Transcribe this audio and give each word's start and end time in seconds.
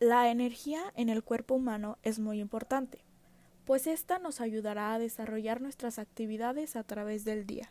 La 0.00 0.30
energía 0.30 0.80
en 0.96 1.10
el 1.10 1.22
cuerpo 1.22 1.56
humano 1.56 1.98
es 2.02 2.20
muy 2.20 2.40
importante, 2.40 3.04
pues 3.66 3.86
esta 3.86 4.18
nos 4.18 4.40
ayudará 4.40 4.94
a 4.94 4.98
desarrollar 4.98 5.60
nuestras 5.60 5.98
actividades 5.98 6.74
a 6.74 6.84
través 6.84 7.26
del 7.26 7.44
día. 7.44 7.70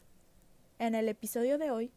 En 0.78 0.94
el 0.94 1.10
episodio 1.10 1.58
de 1.58 1.72
hoy, 1.72 1.92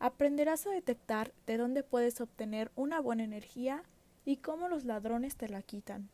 aprenderás 0.00 0.66
a 0.66 0.70
detectar 0.70 1.32
de 1.46 1.56
dónde 1.56 1.84
puedes 1.84 2.20
obtener 2.20 2.72
una 2.74 2.98
buena 2.98 3.22
energía 3.22 3.84
y 4.24 4.38
cómo 4.38 4.68
los 4.68 4.84
ladrones 4.84 5.36
te 5.36 5.48
la 5.48 5.62
quitan. 5.62 6.10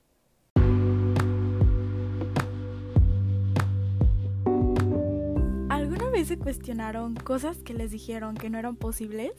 ¿Alguna 5.70 6.10
vez 6.10 6.28
se 6.28 6.38
cuestionaron 6.38 7.14
cosas 7.14 7.56
que 7.62 7.72
les 7.72 7.90
dijeron 7.90 8.34
que 8.34 8.50
no 8.50 8.58
eran 8.58 8.76
posibles? 8.76 9.32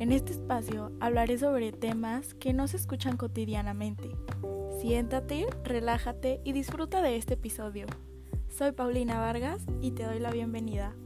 En 0.00 0.10
este 0.10 0.32
espacio 0.32 0.90
hablaré 0.98 1.38
sobre 1.38 1.70
temas 1.70 2.34
que 2.34 2.52
no 2.52 2.66
se 2.66 2.76
escuchan 2.76 3.16
cotidianamente. 3.16 4.10
Siéntate, 4.80 5.46
relájate 5.62 6.40
y 6.42 6.52
disfruta 6.52 7.00
de 7.00 7.16
este 7.16 7.34
episodio. 7.34 7.86
Soy 8.48 8.72
Paulina 8.72 9.20
Vargas 9.20 9.62
y 9.80 9.92
te 9.92 10.02
doy 10.02 10.18
la 10.18 10.32
bienvenida. 10.32 10.96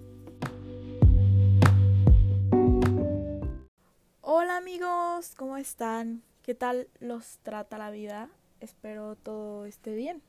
Hola 4.23 4.57
amigos, 4.57 5.35
¿cómo 5.37 5.59
están? 5.59 6.23
¿Qué 6.43 6.55
tal 6.55 6.89
los 6.99 7.41
trata 7.43 7.77
la 7.77 7.91
vida? 7.91 8.31
Espero 8.61 9.17
todo 9.17 9.67
esté 9.67 9.95
bien. 9.95 10.23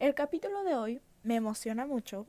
El 0.00 0.16
capítulo 0.16 0.64
de 0.64 0.74
hoy 0.74 1.00
me 1.22 1.36
emociona 1.36 1.86
mucho 1.86 2.26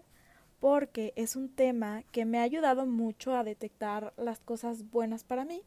porque 0.64 1.12
es 1.18 1.36
un 1.36 1.50
tema 1.50 2.04
que 2.14 2.24
me 2.24 2.40
ha 2.40 2.44
ayudado 2.44 2.86
mucho 2.86 3.36
a 3.36 3.44
detectar 3.44 4.14
las 4.16 4.40
cosas 4.40 4.90
buenas 4.90 5.26
para 5.26 5.44
mí 5.44 5.62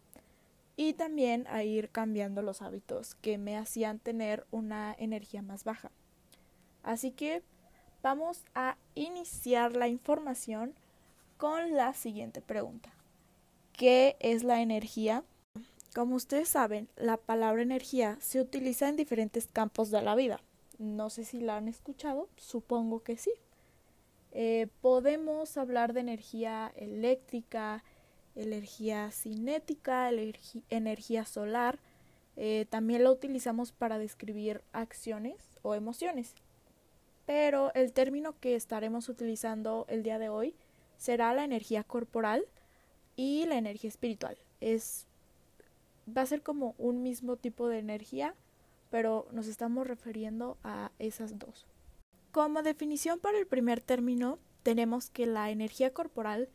y 0.74 0.94
también 0.94 1.46
a 1.48 1.64
ir 1.64 1.90
cambiando 1.90 2.40
los 2.40 2.62
hábitos 2.62 3.14
que 3.16 3.36
me 3.36 3.58
hacían 3.58 3.98
tener 3.98 4.46
una 4.50 4.96
energía 4.98 5.42
más 5.42 5.64
baja. 5.64 5.90
Así 6.82 7.10
que 7.10 7.42
vamos 8.02 8.46
a 8.54 8.78
iniciar 8.94 9.76
la 9.76 9.86
información 9.86 10.72
con 11.36 11.74
la 11.74 11.92
siguiente 11.92 12.40
pregunta. 12.40 12.88
¿Qué 13.74 14.16
es 14.18 14.44
la 14.44 14.62
energía? 14.62 15.24
Como 15.94 16.14
ustedes 16.14 16.48
saben, 16.48 16.88
la 16.96 17.18
palabra 17.18 17.60
energía 17.60 18.16
se 18.22 18.40
utiliza 18.40 18.88
en 18.88 18.96
diferentes 18.96 19.46
campos 19.46 19.90
de 19.90 20.00
la 20.00 20.14
vida. 20.14 20.40
No 20.78 21.10
sé 21.10 21.26
si 21.26 21.42
la 21.42 21.58
han 21.58 21.68
escuchado, 21.68 22.30
supongo 22.36 23.02
que 23.02 23.18
sí. 23.18 23.32
Eh, 24.32 24.68
podemos 24.80 25.56
hablar 25.56 25.92
de 25.92 26.00
energía 26.00 26.72
eléctrica, 26.76 27.82
energía 28.34 29.10
cinética, 29.10 30.10
energía 30.70 31.24
solar. 31.24 31.78
Eh, 32.36 32.66
también 32.68 33.04
la 33.04 33.10
utilizamos 33.10 33.72
para 33.72 33.98
describir 33.98 34.62
acciones 34.72 35.36
o 35.62 35.74
emociones. 35.74 36.34
Pero 37.24 37.72
el 37.74 37.92
término 37.92 38.38
que 38.38 38.54
estaremos 38.54 39.08
utilizando 39.08 39.86
el 39.88 40.02
día 40.02 40.18
de 40.18 40.28
hoy 40.28 40.54
será 40.96 41.34
la 41.34 41.44
energía 41.44 41.82
corporal 41.82 42.44
y 43.16 43.46
la 43.46 43.56
energía 43.56 43.88
espiritual. 43.88 44.36
Es 44.60 45.06
va 46.06 46.22
a 46.22 46.26
ser 46.26 46.42
como 46.42 46.74
un 46.78 47.02
mismo 47.02 47.36
tipo 47.36 47.68
de 47.68 47.78
energía, 47.78 48.34
pero 48.90 49.26
nos 49.32 49.48
estamos 49.48 49.86
refiriendo 49.86 50.56
a 50.62 50.90
esas 50.98 51.38
dos. 51.38 51.66
Como 52.36 52.62
definición 52.62 53.18
para 53.18 53.38
el 53.38 53.46
primer 53.46 53.80
término, 53.80 54.38
tenemos 54.62 55.08
que 55.08 55.24
la 55.24 55.48
energía 55.48 55.94
corporal 55.94 56.50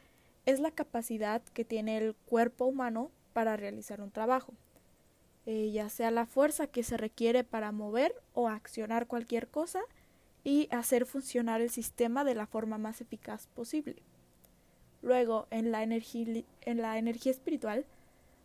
es 0.45 0.59
la 0.59 0.69
capacidad 0.69 1.41
que 1.55 1.65
tiene 1.65 1.97
el 1.97 2.13
cuerpo 2.13 2.65
humano 2.65 3.09
para 3.33 3.57
realizar 3.57 3.99
un 3.99 4.11
trabajo, 4.11 4.53
eh, 5.47 5.71
ya 5.71 5.89
sea 5.89 6.11
la 6.11 6.27
fuerza 6.27 6.67
que 6.67 6.83
se 6.83 6.97
requiere 6.97 7.43
para 7.43 7.71
mover 7.71 8.13
o 8.35 8.47
accionar 8.47 9.07
cualquier 9.07 9.47
cosa 9.47 9.81
y 10.43 10.67
hacer 10.69 11.07
funcionar 11.07 11.61
el 11.61 11.71
sistema 11.71 12.23
de 12.23 12.35
la 12.35 12.45
forma 12.45 12.77
más 12.77 13.01
eficaz 13.01 13.47
posible. 13.47 14.03
Luego, 15.01 15.47
en 15.49 15.71
la, 15.71 15.81
energía, 15.81 16.43
en 16.61 16.77
la 16.77 16.99
energía 16.99 17.31
espiritual, 17.31 17.87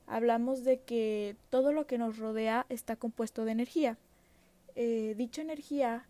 hablamos 0.06 0.64
de 0.64 0.80
que 0.80 1.36
todo 1.50 1.74
lo 1.74 1.86
que 1.86 1.98
nos 1.98 2.16
rodea 2.16 2.64
está 2.70 2.96
compuesto 2.96 3.44
de 3.44 3.52
energía. 3.52 3.98
Eh, 4.74 5.12
dicha 5.18 5.42
energía 5.42 6.06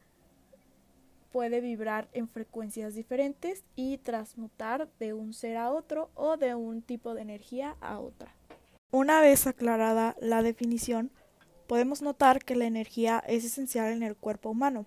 puede 1.37 1.61
vibrar 1.61 2.09
en 2.15 2.29
frecuencias 2.29 2.95
diferentes 2.95 3.63
y 3.75 3.99
transmutar 3.99 4.89
de 4.99 5.13
un 5.13 5.35
ser 5.35 5.59
a 5.59 5.71
otro 5.71 6.09
o 6.15 6.39
de 6.39 6.55
un 6.55 6.81
tipo 6.81 7.13
de 7.13 7.21
energía 7.21 7.77
a 7.83 7.99
otra. 7.99 8.35
Una 8.91 9.21
vez 9.21 9.47
aclarada 9.47 10.17
la 10.19 10.43
definición, 10.43 11.11
podemos 11.67 12.01
notar 12.01 12.43
que 12.43 12.57
la 12.57 12.65
energía 12.65 13.23
es 13.27 13.45
esencial 13.45 13.93
en 13.93 14.03
el 14.03 14.17
cuerpo 14.17 14.49
humano, 14.49 14.87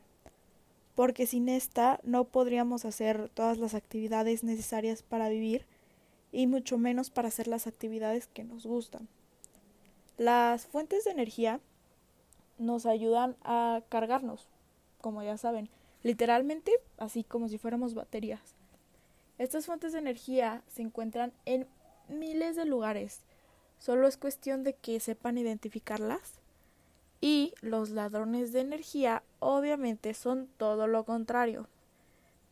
porque 0.96 1.28
sin 1.28 1.50
esta 1.50 2.00
no 2.02 2.24
podríamos 2.24 2.84
hacer 2.84 3.30
todas 3.30 3.60
las 3.60 3.76
actividades 3.76 4.44
necesarias 4.44 5.04
para 5.04 5.30
vivir 5.30 5.68
y 6.32 6.48
mucho 6.48 6.80
menos 6.80 7.12
para 7.12 7.28
hacer 7.28 7.48
las 7.48 7.68
actividades 7.68 8.26
que 8.26 8.44
nos 8.44 8.66
gustan. 8.66 9.08
Las 10.18 10.66
fuentes 10.66 11.04
de 11.04 11.12
energía 11.12 11.60
nos 12.58 12.88
ayudan 12.88 13.36
a 13.44 13.84
cargarnos, 13.88 14.48
como 15.00 15.22
ya 15.22 15.38
saben, 15.38 15.70
literalmente 16.04 16.72
así 16.98 17.24
como 17.24 17.50
si 17.50 17.58
fuéramos 17.58 17.94
baterías. 17.94 18.56
Estas 19.38 19.66
fuentes 19.66 19.94
de 19.94 20.00
energía 20.00 20.64
se 20.68 20.82
encuentran 20.82 21.34
en 21.46 21.68
miles 22.10 22.56
de 22.56 22.66
lugares, 22.66 23.22
solo 23.78 24.08
es 24.08 24.18
cuestión 24.18 24.64
de 24.64 24.74
que 24.74 25.00
sepan 25.00 25.38
identificarlas. 25.38 26.40
Y 27.22 27.54
los 27.62 27.90
ladrones 27.90 28.54
de 28.54 28.62
energía 28.62 29.24
obviamente 29.40 30.14
son 30.14 30.48
todo 30.58 30.88
lo 30.88 31.04
contrario. 31.04 31.68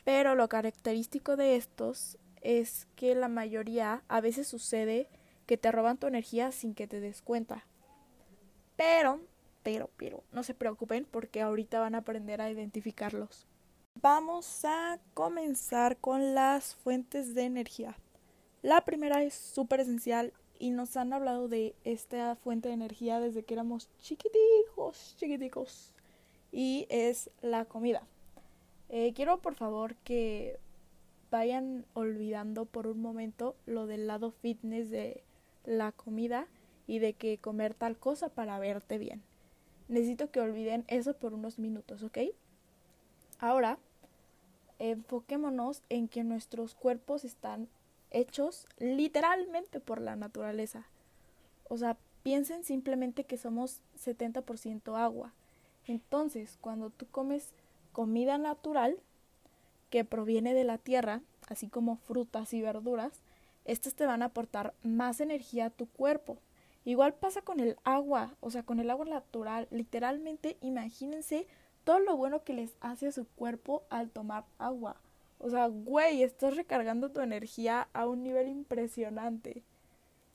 Pero 0.04 0.36
lo 0.36 0.50
característico 0.50 1.38
de 1.38 1.56
estos 1.56 2.18
es 2.42 2.88
que 2.96 3.16
la 3.16 3.28
mayoría 3.28 4.04
a 4.08 4.22
veces 4.22 4.48
sucede 4.48 5.10
que 5.46 5.58
te 5.58 5.72
roban 5.72 5.98
tu 5.98 6.08
energía 6.08 6.52
sin 6.52 6.74
que 6.74 6.88
te 6.88 7.00
des 7.00 7.22
cuenta. 7.22 7.66
Pero 8.76 9.22
pero, 9.68 9.90
pero, 9.98 10.24
no 10.32 10.44
se 10.44 10.54
preocupen 10.54 11.06
porque 11.12 11.42
ahorita 11.42 11.82
van 11.82 11.94
a 11.94 11.98
aprender 11.98 12.40
a 12.40 12.50
identificarlos. 12.50 13.46
Vamos 14.02 14.64
a 14.64 14.98
comenzar 15.14 15.98
con 15.98 16.34
las 16.34 16.74
fuentes 16.76 17.36
de 17.36 17.44
energía. 17.44 17.98
La 18.62 18.86
primera 18.86 19.24
es 19.24 19.34
súper 19.34 19.82
esencial 19.82 20.32
y 20.58 20.72
nos 20.72 20.96
han 20.96 21.12
hablado 21.12 21.50
de 21.50 21.76
esta 21.84 22.38
fuente 22.38 22.70
de 22.70 22.76
energía 22.76 23.20
desde 23.20 23.44
que 23.44 23.56
éramos 23.56 23.90
chiquiticos, 24.00 25.18
chiquiticos. 25.18 25.94
Y 26.54 26.88
es 26.90 27.30
la 27.42 27.66
comida. 27.66 28.08
Eh, 28.88 29.12
quiero 29.14 29.42
por 29.42 29.56
favor 29.56 29.96
que 30.06 30.62
vayan 31.30 31.86
olvidando 31.94 32.64
por 32.64 32.88
un 32.88 33.02
momento 33.02 33.58
lo 33.66 33.86
del 33.86 34.08
lado 34.08 34.32
fitness 34.32 34.90
de 34.90 35.26
la 35.66 35.92
comida 35.92 36.48
y 36.88 37.00
de 37.00 37.16
que 37.16 37.38
comer 37.38 37.74
tal 37.74 37.98
cosa 37.98 38.30
para 38.30 38.60
verte 38.60 38.98
bien. 38.98 39.24
Necesito 39.88 40.32
que 40.32 40.40
olviden 40.40 40.84
eso 40.88 41.14
por 41.14 41.34
unos 41.34 41.60
minutos, 41.60 42.04
¿ok? 42.04 42.18
Ahora, 43.40 43.78
enfoquémonos 44.80 45.82
en 45.90 46.08
que 46.08 46.24
nuestros 46.24 46.76
cuerpos 46.76 47.24
están 47.24 47.68
hechos 48.12 48.66
literalmente 48.80 49.80
por 49.80 50.02
la 50.02 50.16
naturaleza. 50.16 50.86
O 51.70 51.78
sea, 51.78 51.98
piensen 52.24 52.64
simplemente 52.64 53.24
que 53.24 53.38
somos 53.38 53.82
70% 54.04 54.98
agua. 54.98 55.34
Entonces, 55.86 56.58
cuando 56.62 56.90
tú 56.90 57.08
comes 57.08 57.54
comida 57.94 58.38
natural 58.38 58.98
que 59.90 60.04
proviene 60.04 60.54
de 60.54 60.64
la 60.64 60.78
tierra, 60.78 61.22
así 61.48 61.68
como 61.68 61.96
frutas 61.98 62.54
y 62.54 62.62
verduras, 62.62 63.22
estas 63.66 63.96
te 63.96 64.06
van 64.06 64.22
a 64.22 64.26
aportar 64.26 64.74
más 64.84 65.20
energía 65.22 65.68
a 65.68 65.70
tu 65.70 65.88
cuerpo. 65.88 66.38
Igual 66.88 67.16
pasa 67.16 67.42
con 67.42 67.60
el 67.60 67.76
agua, 67.84 68.38
o 68.40 68.50
sea, 68.50 68.64
con 68.64 68.80
el 68.80 68.90
agua 68.90 69.04
natural. 69.04 69.68
Literalmente, 69.72 70.56
imagínense 70.62 71.46
todo 71.84 72.00
lo 72.00 72.16
bueno 72.16 72.46
que 72.46 72.54
les 72.54 72.78
hace 72.80 73.08
a 73.08 73.12
su 73.12 73.28
cuerpo 73.28 73.84
al 73.90 74.10
tomar 74.10 74.46
agua. 74.58 74.96
O 75.38 75.50
sea, 75.50 75.68
güey, 75.68 76.24
estás 76.24 76.56
recargando 76.56 77.12
tu 77.12 77.20
energía 77.20 77.90
a 77.92 78.08
un 78.08 78.24
nivel 78.24 78.48
impresionante. 78.48 79.64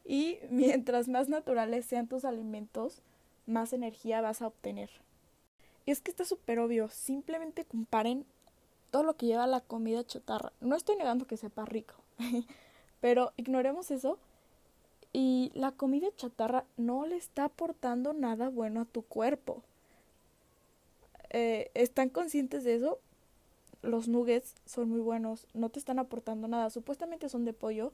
Y 0.05 0.41
mientras 0.51 1.09
más 1.09 1.31
naturales 1.31 1.87
sean 1.87 2.07
tus 2.07 2.27
alimentos, 2.27 3.01
más 3.47 3.73
energía 3.73 4.21
vas 4.21 4.43
a 4.43 4.49
obtener. 4.49 4.91
Y 5.87 5.91
es 5.91 6.03
que 6.03 6.11
está 6.11 6.27
súper 6.27 6.59
obvio, 6.59 6.91
simplemente 6.91 7.65
comparen 7.65 8.27
todo 8.91 9.05
lo 9.05 9.17
que 9.17 9.25
lleva 9.25 9.47
la 9.47 9.63
comida 9.63 10.05
chatarra. 10.05 10.53
No 10.61 10.77
estoy 10.77 10.97
negando 10.97 11.27
que 11.27 11.39
sepa 11.39 11.65
rico, 11.65 11.95
pero 13.01 13.33
ignoremos 13.39 13.91
eso 13.91 14.19
y 15.13 15.51
la 15.55 15.73
comida 15.73 16.09
chatarra 16.17 16.65
no 16.77 17.07
le 17.07 17.17
está 17.17 17.45
aportando 17.45 18.13
nada 18.13 18.49
bueno 18.49 18.81
a 18.81 18.85
tu 18.87 19.03
cuerpo. 19.03 19.63
Eh, 21.31 21.71
¿Están 21.75 22.09
conscientes 22.09 22.65
de 22.65 22.77
eso? 22.77 22.99
Los 23.83 24.09
nuggets 24.09 24.55
son 24.65 24.89
muy 24.89 25.01
buenos, 25.01 25.47
no 25.55 25.69
te 25.69 25.79
están 25.79 25.99
aportando 25.99 26.49
nada. 26.49 26.71
Supuestamente 26.71 27.29
son 27.29 27.45
de 27.45 27.53
pollo, 27.53 27.93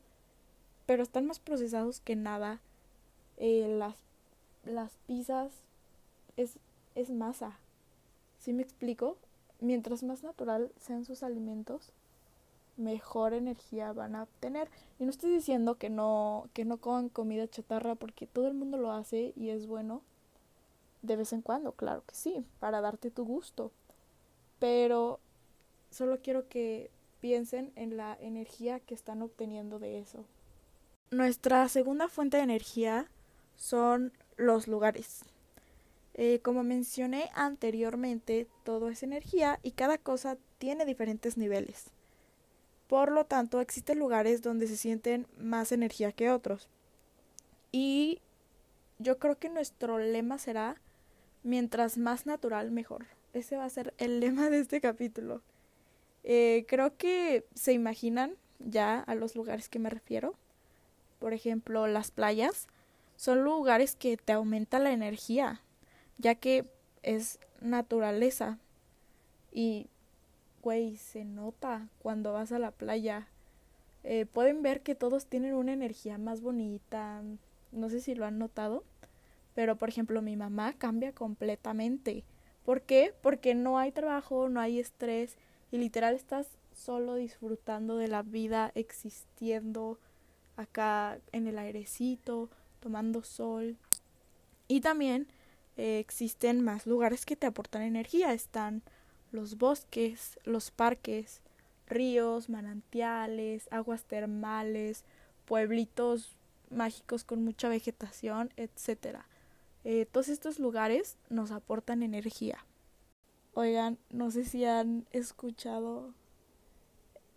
pero 0.87 1.03
están 1.03 1.27
más 1.27 1.41
procesados 1.41 2.01
que 2.01 2.15
nada. 2.15 2.61
Eh, 3.37 3.67
las, 3.79 3.97
las 4.65 4.93
pizzas 5.07 5.51
es, 6.37 6.59
es 6.95 7.11
masa. 7.11 7.59
¿Sí 8.39 8.53
me 8.53 8.63
explico? 8.63 9.17
Mientras 9.61 10.03
más 10.03 10.23
natural 10.23 10.71
sean 10.79 11.05
sus 11.05 11.23
alimentos, 11.23 11.93
mejor 12.79 13.35
energía 13.35 13.93
van 13.93 14.15
a 14.15 14.23
obtener. 14.23 14.69
Y 14.99 15.05
no 15.05 15.11
estoy 15.11 15.31
diciendo 15.31 15.77
que 15.77 15.91
no, 15.91 16.49
que 16.55 16.65
no 16.65 16.79
coman 16.79 17.09
comida 17.09 17.49
chatarra 17.49 17.95
porque 17.95 18.27
todo 18.27 18.49
el 18.49 18.55
mundo 18.55 18.79
lo 18.79 18.93
hace 18.93 19.33
y 19.37 19.51
es 19.51 19.67
bueno. 19.67 20.03
De 21.03 21.17
vez 21.17 21.33
en 21.33 21.43
cuando, 21.43 21.73
claro 21.73 22.03
que 22.07 22.15
sí, 22.15 22.45
para 22.59 22.81
darte 22.81 23.11
tu 23.11 23.25
gusto. 23.25 23.71
Pero 24.59 25.21
solo 25.91 26.19
quiero 26.23 26.49
que 26.49 26.91
piensen 27.21 27.73
en 27.77 27.97
la 27.97 28.17
energía 28.21 28.81
que 28.81 28.95
están 28.95 29.23
obteniendo 29.23 29.79
de 29.79 29.99
eso. 29.99 30.25
Nuestra 31.11 31.69
segunda 31.69 32.09
fuente 32.09 32.37
de 32.37 32.43
energía 32.43 33.11
son 33.57 34.13
los 34.37 34.69
lugares. 34.69 35.25
Eh, 36.15 36.41
como 36.41 36.65
mencioné 36.65 37.31
anteriormente, 37.35 38.49
todo 38.65 38.89
es 38.89 39.03
energía 39.03 39.61
y 39.63 39.71
cada 39.71 39.99
cosa 39.99 40.37
tiene 40.59 40.85
diferentes 40.85 41.37
niveles. 41.37 41.93
Por 42.89 43.13
lo 43.13 43.27
tanto, 43.27 43.61
existen 43.61 43.99
lugares 43.99 44.43
donde 44.43 44.67
se 44.67 44.77
sienten 44.77 45.27
más 45.37 45.73
energía 45.73 46.11
que 46.11 46.31
otros. 46.31 46.69
Y 47.71 48.21
yo 48.99 49.19
creo 49.19 49.39
que 49.39 49.51
nuestro 49.51 49.99
lema 49.99 50.39
será, 50.39 50.81
mientras 51.43 51.99
más 51.99 52.25
natural, 52.25 52.71
mejor. 52.71 53.07
Ese 53.35 53.57
va 53.57 53.67
a 53.67 53.71
ser 53.71 53.95
el 53.99 54.21
lema 54.21 54.49
de 54.49 54.61
este 54.61 54.81
capítulo. 54.81 55.43
Eh, 56.25 56.65
creo 56.67 56.97
que 56.97 57.47
se 57.55 57.75
imaginan 57.75 58.35
ya 58.59 59.01
a 59.01 59.15
los 59.15 59.37
lugares 59.37 59.69
que 59.69 59.79
me 59.79 59.91
refiero. 59.91 60.35
Por 61.19 61.35
ejemplo, 61.35 61.87
las 61.87 62.11
playas 62.11 62.69
son 63.17 63.43
lugares 63.43 63.97
que 63.97 64.17
te 64.17 64.33
aumentan 64.33 64.85
la 64.85 64.93
energía, 64.93 65.61
ya 66.17 66.37
que 66.37 66.65
es 67.03 67.39
naturaleza. 67.61 68.59
Y 69.53 69.89
güey, 70.63 70.97
se 70.97 71.25
nota 71.25 71.89
cuando 72.01 72.33
vas 72.33 72.53
a 72.53 72.59
la 72.59 72.71
playa. 72.71 73.29
Eh, 74.05 74.27
pueden 74.27 74.63
ver 74.63 74.83
que 74.83 74.95
todos 74.95 75.27
tienen 75.27 75.55
una 75.55 75.73
energía 75.73 76.19
más 76.19 76.41
bonita. 76.41 77.23
No 77.73 77.91
sé 77.91 78.01
si 78.01 78.15
lo 78.15 78.25
han 78.25 78.39
notado. 78.39 78.85
Pero, 79.55 79.77
por 79.77 79.89
ejemplo, 79.89 80.23
mi 80.23 80.37
mamá 80.37 80.73
cambia 80.75 81.13
completamente. 81.13 82.25
¿Por 82.65 82.83
qué? 82.83 83.15
Porque 83.23 83.55
no 83.55 83.79
hay 83.79 83.93
trabajo, 83.93 84.49
no 84.49 84.61
hay 84.61 84.79
estrés. 84.79 85.37
Y 85.71 85.79
literal 85.79 86.15
estás 86.15 86.47
solo 86.73 87.17
disfrutando 87.17 87.97
de 87.97 88.09
la 88.09 88.23
vida, 88.23 88.71
existiendo 88.75 89.99
acá 90.57 91.19
en 91.33 91.47
el 91.47 91.59
airecito, 91.59 92.51
tomando 92.81 93.23
sol. 93.23 93.77
Y 94.69 94.81
también 94.81 95.29
eh, 95.77 95.99
existen 95.99 96.63
más 96.63 96.87
lugares 96.87 97.27
que 97.27 97.37
te 97.37 97.47
aportan 97.47 97.83
energía. 97.83 98.33
Están 98.33 98.83
los 99.33 99.59
bosques, 99.59 100.39
los 100.45 100.71
parques, 100.71 101.41
ríos, 101.87 102.49
manantiales, 102.49 103.69
aguas 103.71 104.05
termales, 104.05 105.05
pueblitos 105.45 106.37
mágicos 106.71 107.25
con 107.25 107.45
mucha 107.45 107.69
vegetación, 107.69 108.51
etc. 108.57 109.21
Eh, 109.85 110.07
todos 110.11 110.29
estos 110.29 110.59
lugares 110.59 111.17
nos 111.31 111.51
aportan 111.51 112.03
energía. 112.03 112.65
Oigan, 113.55 113.99
no 114.11 114.31
sé 114.31 114.45
si 114.45 114.65
han 114.65 115.07
escuchado, 115.11 116.15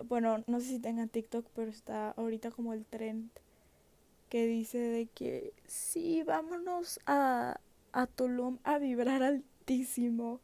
bueno, 0.08 0.44
no 0.48 0.60
sé 0.60 0.68
si 0.68 0.80
tengan 0.80 1.10
TikTok, 1.10 1.48
pero 1.56 1.72
está 1.72 2.12
ahorita 2.12 2.52
como 2.52 2.74
el 2.74 2.86
trend 2.86 3.30
que 4.30 4.48
dice 4.48 4.78
de 4.78 5.08
que 5.08 5.54
sí, 5.66 6.24
vámonos 6.24 7.00
a, 7.06 7.60
a 7.92 8.08
Tulum 8.08 8.60
a 8.64 8.78
vibrar 8.78 9.24
altísimo. 9.24 10.40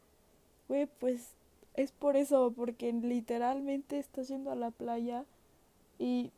Güey, 0.68 0.88
pues 1.00 1.37
es 1.78 1.92
por 1.92 2.18
eso, 2.18 2.52
porque 2.56 2.92
literalmente 2.92 4.00
estás 4.00 4.28
yendo 4.28 4.52
a 4.52 4.56
la 4.56 4.72
playa 4.72 5.26
y 6.00 6.32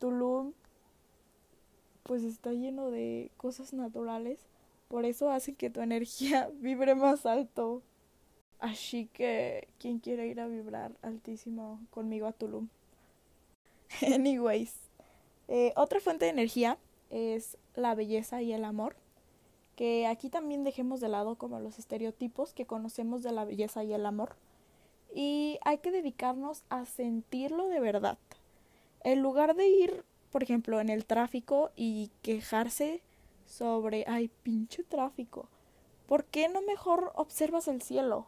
Tulum 0.00 0.52
pues 2.02 2.22
está 2.22 2.52
lleno 2.52 2.90
de 2.90 3.30
cosas 3.36 3.72
naturales, 3.72 4.38
por 4.88 5.04
eso 5.04 5.30
hace 5.30 5.54
que 5.54 5.70
tu 5.70 5.80
energía 5.80 6.50
vibre 6.60 6.94
más 6.94 7.26
alto. 7.26 7.82
Así 8.58 9.06
que, 9.12 9.68
¿quién 9.78 9.98
quiere 9.98 10.28
ir 10.28 10.40
a 10.40 10.46
vibrar 10.46 10.92
altísimo 11.02 11.78
conmigo 11.90 12.26
a 12.26 12.32
Tulum? 12.32 12.68
Anyways, 14.02 14.74
eh, 15.48 15.74
otra 15.76 16.00
fuente 16.00 16.24
de 16.24 16.30
energía 16.30 16.78
es 17.10 17.58
la 17.74 17.94
belleza 17.94 18.40
y 18.40 18.52
el 18.52 18.64
amor, 18.64 18.96
que 19.74 20.06
aquí 20.06 20.30
también 20.30 20.64
dejemos 20.64 21.00
de 21.00 21.08
lado 21.08 21.34
como 21.34 21.60
los 21.60 21.78
estereotipos 21.78 22.54
que 22.54 22.64
conocemos 22.64 23.22
de 23.22 23.32
la 23.32 23.44
belleza 23.44 23.84
y 23.84 23.92
el 23.92 24.06
amor 24.06 24.36
y 25.16 25.58
hay 25.64 25.78
que 25.78 25.90
dedicarnos 25.90 26.62
a 26.68 26.84
sentirlo 26.84 27.68
de 27.68 27.80
verdad. 27.80 28.18
En 29.02 29.22
lugar 29.22 29.56
de 29.56 29.66
ir, 29.66 30.04
por 30.30 30.42
ejemplo, 30.42 30.78
en 30.78 30.90
el 30.90 31.06
tráfico 31.06 31.70
y 31.74 32.10
quejarse 32.20 33.02
sobre, 33.46 34.04
ay, 34.08 34.28
pinche 34.42 34.84
tráfico, 34.84 35.48
¿por 36.06 36.26
qué 36.26 36.50
no 36.50 36.60
mejor 36.60 37.12
observas 37.14 37.66
el 37.66 37.80
cielo? 37.80 38.26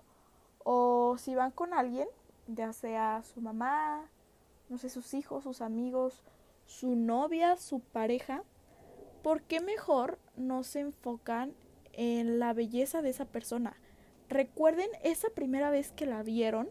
O 0.65 1.17
si 1.19 1.35
van 1.35 1.51
con 1.51 1.75
alguien, 1.75 2.09
ya 2.47 2.73
sea 2.73 3.23
su 3.23 3.43
mamá, 3.43 4.09
no 4.71 4.79
sé, 4.79 4.89
sus 4.89 5.13
hijos, 5.13 5.45
sus 5.45 5.61
amigos, 5.61 6.23
su 6.65 6.97
novia, 6.97 7.59
su 7.59 7.81
pareja, 7.81 8.45
¿por 9.23 9.43
qué 9.43 9.61
mejor 9.61 10.19
no 10.37 10.63
se 10.63 10.81
enfocan 10.81 11.53
en 11.93 12.39
la 12.39 12.55
belleza 12.55 13.03
de 13.03 13.11
esa 13.11 13.27
persona? 13.27 13.77
Recuerden 14.29 14.89
esa 15.03 15.29
primera 15.31 15.71
vez 15.71 15.93
que 15.93 16.07
la 16.07 16.23
vieron 16.23 16.69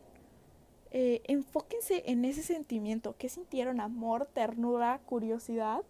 eh, 0.91 1.21
enfóquense 1.25 2.03
en 2.05 2.23
ese 2.23 2.43
sentimiento, 2.43 3.15
que 3.17 3.29
sintieron 3.29 3.81
amor, 3.81 4.25
ternura, 4.25 4.99
curiosidad. 5.05 5.83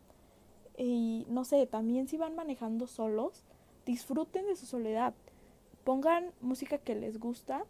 Y 0.77 1.25
no 1.29 1.45
sé, 1.45 1.65
también 1.67 2.07
si 2.07 2.17
van 2.17 2.35
manejando 2.35 2.87
solos, 2.87 3.43
disfruten 3.85 4.45
de 4.47 4.55
su 4.55 4.65
soledad. 4.65 5.13
Pongan 5.83 6.31
música 6.41 6.77
que 6.77 6.95
les 6.95 7.19
gusta. 7.19 7.63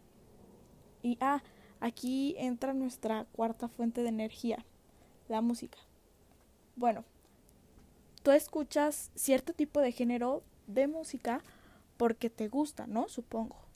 Y 1.02 1.18
ah, 1.20 1.42
aquí 1.80 2.34
entra 2.38 2.72
nuestra 2.72 3.26
cuarta 3.32 3.68
fuente 3.68 4.02
de 4.02 4.08
energía, 4.08 4.64
la 5.28 5.40
música. 5.40 5.78
Bueno, 6.76 7.04
tú 8.22 8.30
escuchas 8.32 9.10
cierto 9.14 9.52
tipo 9.52 9.80
de 9.80 9.92
género 9.92 10.42
de 10.66 10.88
música 10.88 11.42
porque 11.96 12.30
te 12.30 12.48
gusta, 12.48 12.86
¿no? 12.86 13.08
Supongo. 13.08 13.67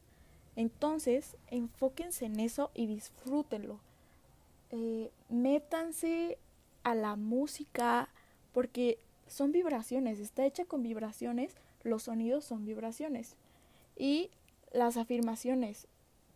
Entonces, 0.57 1.37
enfóquense 1.49 2.27
en 2.27 2.41
eso 2.41 2.71
y 2.75 2.87
disfrútenlo. 2.87 3.81
Eh, 4.71 5.11
métanse 5.29 6.39
a 6.83 6.95
la 6.95 7.17
música 7.17 8.09
porque 8.53 8.99
son 9.27 9.53
vibraciones, 9.53 10.19
está 10.19 10.45
hecha 10.45 10.65
con 10.65 10.83
vibraciones, 10.83 11.55
los 11.83 12.05
sonidos 12.05 12.45
son 12.45 12.65
vibraciones. 12.65 13.37
Y 13.97 14.31
las 14.73 14.97
afirmaciones, 14.97 15.87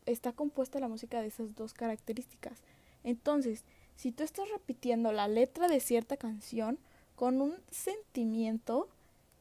está 0.07 0.33
compuesta 0.33 0.79
la 0.81 0.88
música 0.88 1.21
de 1.21 1.29
esas 1.29 1.55
dos 1.55 1.75
características. 1.75 2.62
Entonces, 3.05 3.64
si 3.97 4.12
tú 4.12 4.23
estás 4.23 4.49
repitiendo 4.50 5.12
la 5.12 5.29
letra 5.29 5.69
de 5.69 5.81
cierta 5.81 6.17
canción 6.17 6.79
con 7.17 7.40
un 7.40 7.55
sentimiento 7.71 8.88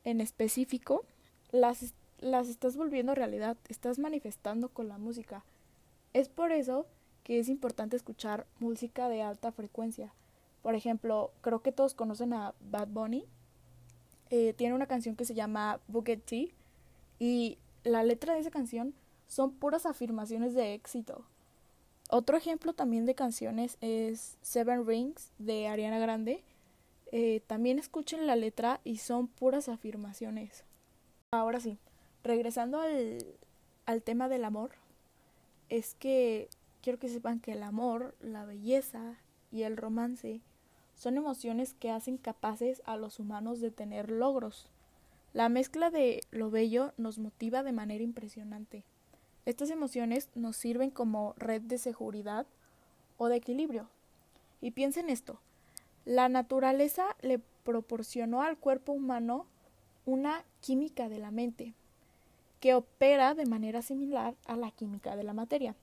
en 0.04 0.22
específico, 0.22 1.06
las 1.52 1.94
las 2.26 2.50
estás 2.50 2.76
volviendo 2.76 3.14
realidad, 3.14 3.56
estás 3.70 4.00
manifestando 4.00 4.70
con 4.70 4.88
la 4.88 4.98
música. 4.98 5.44
Es 6.12 6.28
por 6.28 6.52
eso 6.52 6.88
que 7.24 7.40
es 7.40 7.50
importante 7.50 7.96
escuchar 7.96 8.48
música 8.60 9.10
de 9.10 9.22
alta 9.22 9.52
frecuencia. 9.52 10.12
Por 10.64 10.74
ejemplo, 10.74 11.32
creo 11.42 11.62
que 11.62 11.72
todos 11.72 11.94
conocen 11.94 12.34
a 12.34 12.56
Bad 12.72 12.88
Bunny. 12.88 13.26
Eh, 14.32 14.54
tiene 14.54 14.74
una 14.74 14.88
canción 14.88 15.16
que 15.16 15.26
se 15.26 15.36
llama 15.36 15.80
Bucket 15.88 16.26
Tea 16.26 16.48
y 17.20 17.60
la 17.84 18.04
letra 18.04 18.34
de 18.34 18.40
esa 18.40 18.50
canción 18.50 18.96
son 19.28 19.52
puras 19.52 19.86
afirmaciones 19.86 20.56
de 20.56 20.74
éxito. 20.74 21.26
Otro 22.10 22.38
ejemplo 22.38 22.74
también 22.74 23.06
de 23.06 23.14
canciones 23.14 23.78
es 23.82 24.40
Seven 24.42 24.88
Rings 24.88 25.32
de 25.38 25.68
Ariana 25.68 26.00
Grande. 26.00 26.44
Eh, 27.12 27.42
también 27.46 27.78
escuchen 27.78 28.26
la 28.26 28.36
letra 28.36 28.82
y 28.84 28.98
son 28.98 29.28
puras 29.28 29.70
afirmaciones. 29.70 30.64
Ahora 31.32 31.60
sí, 31.60 31.78
regresando 32.26 32.80
al, 32.82 33.24
al 33.86 34.02
tema 34.02 34.28
del 34.28 34.44
amor, 34.44 34.72
es 35.70 35.96
que 35.96 36.50
quiero 36.82 37.00
que 37.00 37.08
sepan 37.08 37.40
que 37.40 37.54
el 37.54 37.64
amor, 37.64 38.16
la 38.20 38.46
belleza 38.46 39.16
y 39.52 39.64
el 39.64 39.78
romance 39.78 40.42
son 40.96 41.18
emociones 41.18 41.74
que 41.74 41.92
hacen 41.92 42.18
capaces 42.18 42.82
a 42.86 42.98
los 42.98 43.20
humanos 43.20 43.62
de 43.62 43.72
tener 43.72 44.10
logros. 44.10 44.70
La 45.34 45.50
mezcla 45.50 45.92
de 45.92 46.22
lo 46.32 46.50
bello 46.50 46.94
nos 46.98 47.20
motiva 47.20 47.64
de 47.64 47.74
manera 47.74 48.04
impresionante. 48.04 48.84
Estas 49.46 49.70
emociones 49.70 50.30
nos 50.34 50.58
sirven 50.58 50.90
como 50.90 51.34
red 51.38 51.62
de 51.62 51.78
seguridad 51.78 52.48
o 53.18 53.28
de 53.28 53.36
equilibrio. 53.36 53.90
Y 54.62 54.72
piensen 54.72 55.10
esto, 55.10 55.40
la 56.06 56.30
naturaleza 56.30 57.16
le 57.22 57.40
proporcionó 57.64 58.42
al 58.42 58.58
cuerpo 58.58 58.94
humano 58.94 59.46
una 60.06 60.44
química 60.62 61.10
de 61.10 61.20
la 61.20 61.32
mente, 61.32 61.74
que 62.66 62.74
opera 62.74 63.36
de 63.36 63.46
manera 63.46 63.84
similar 63.84 64.34
a 64.48 64.56
la 64.56 64.72
química 64.72 65.16
de 65.16 65.22
la 65.22 65.34
materia. 65.34 65.76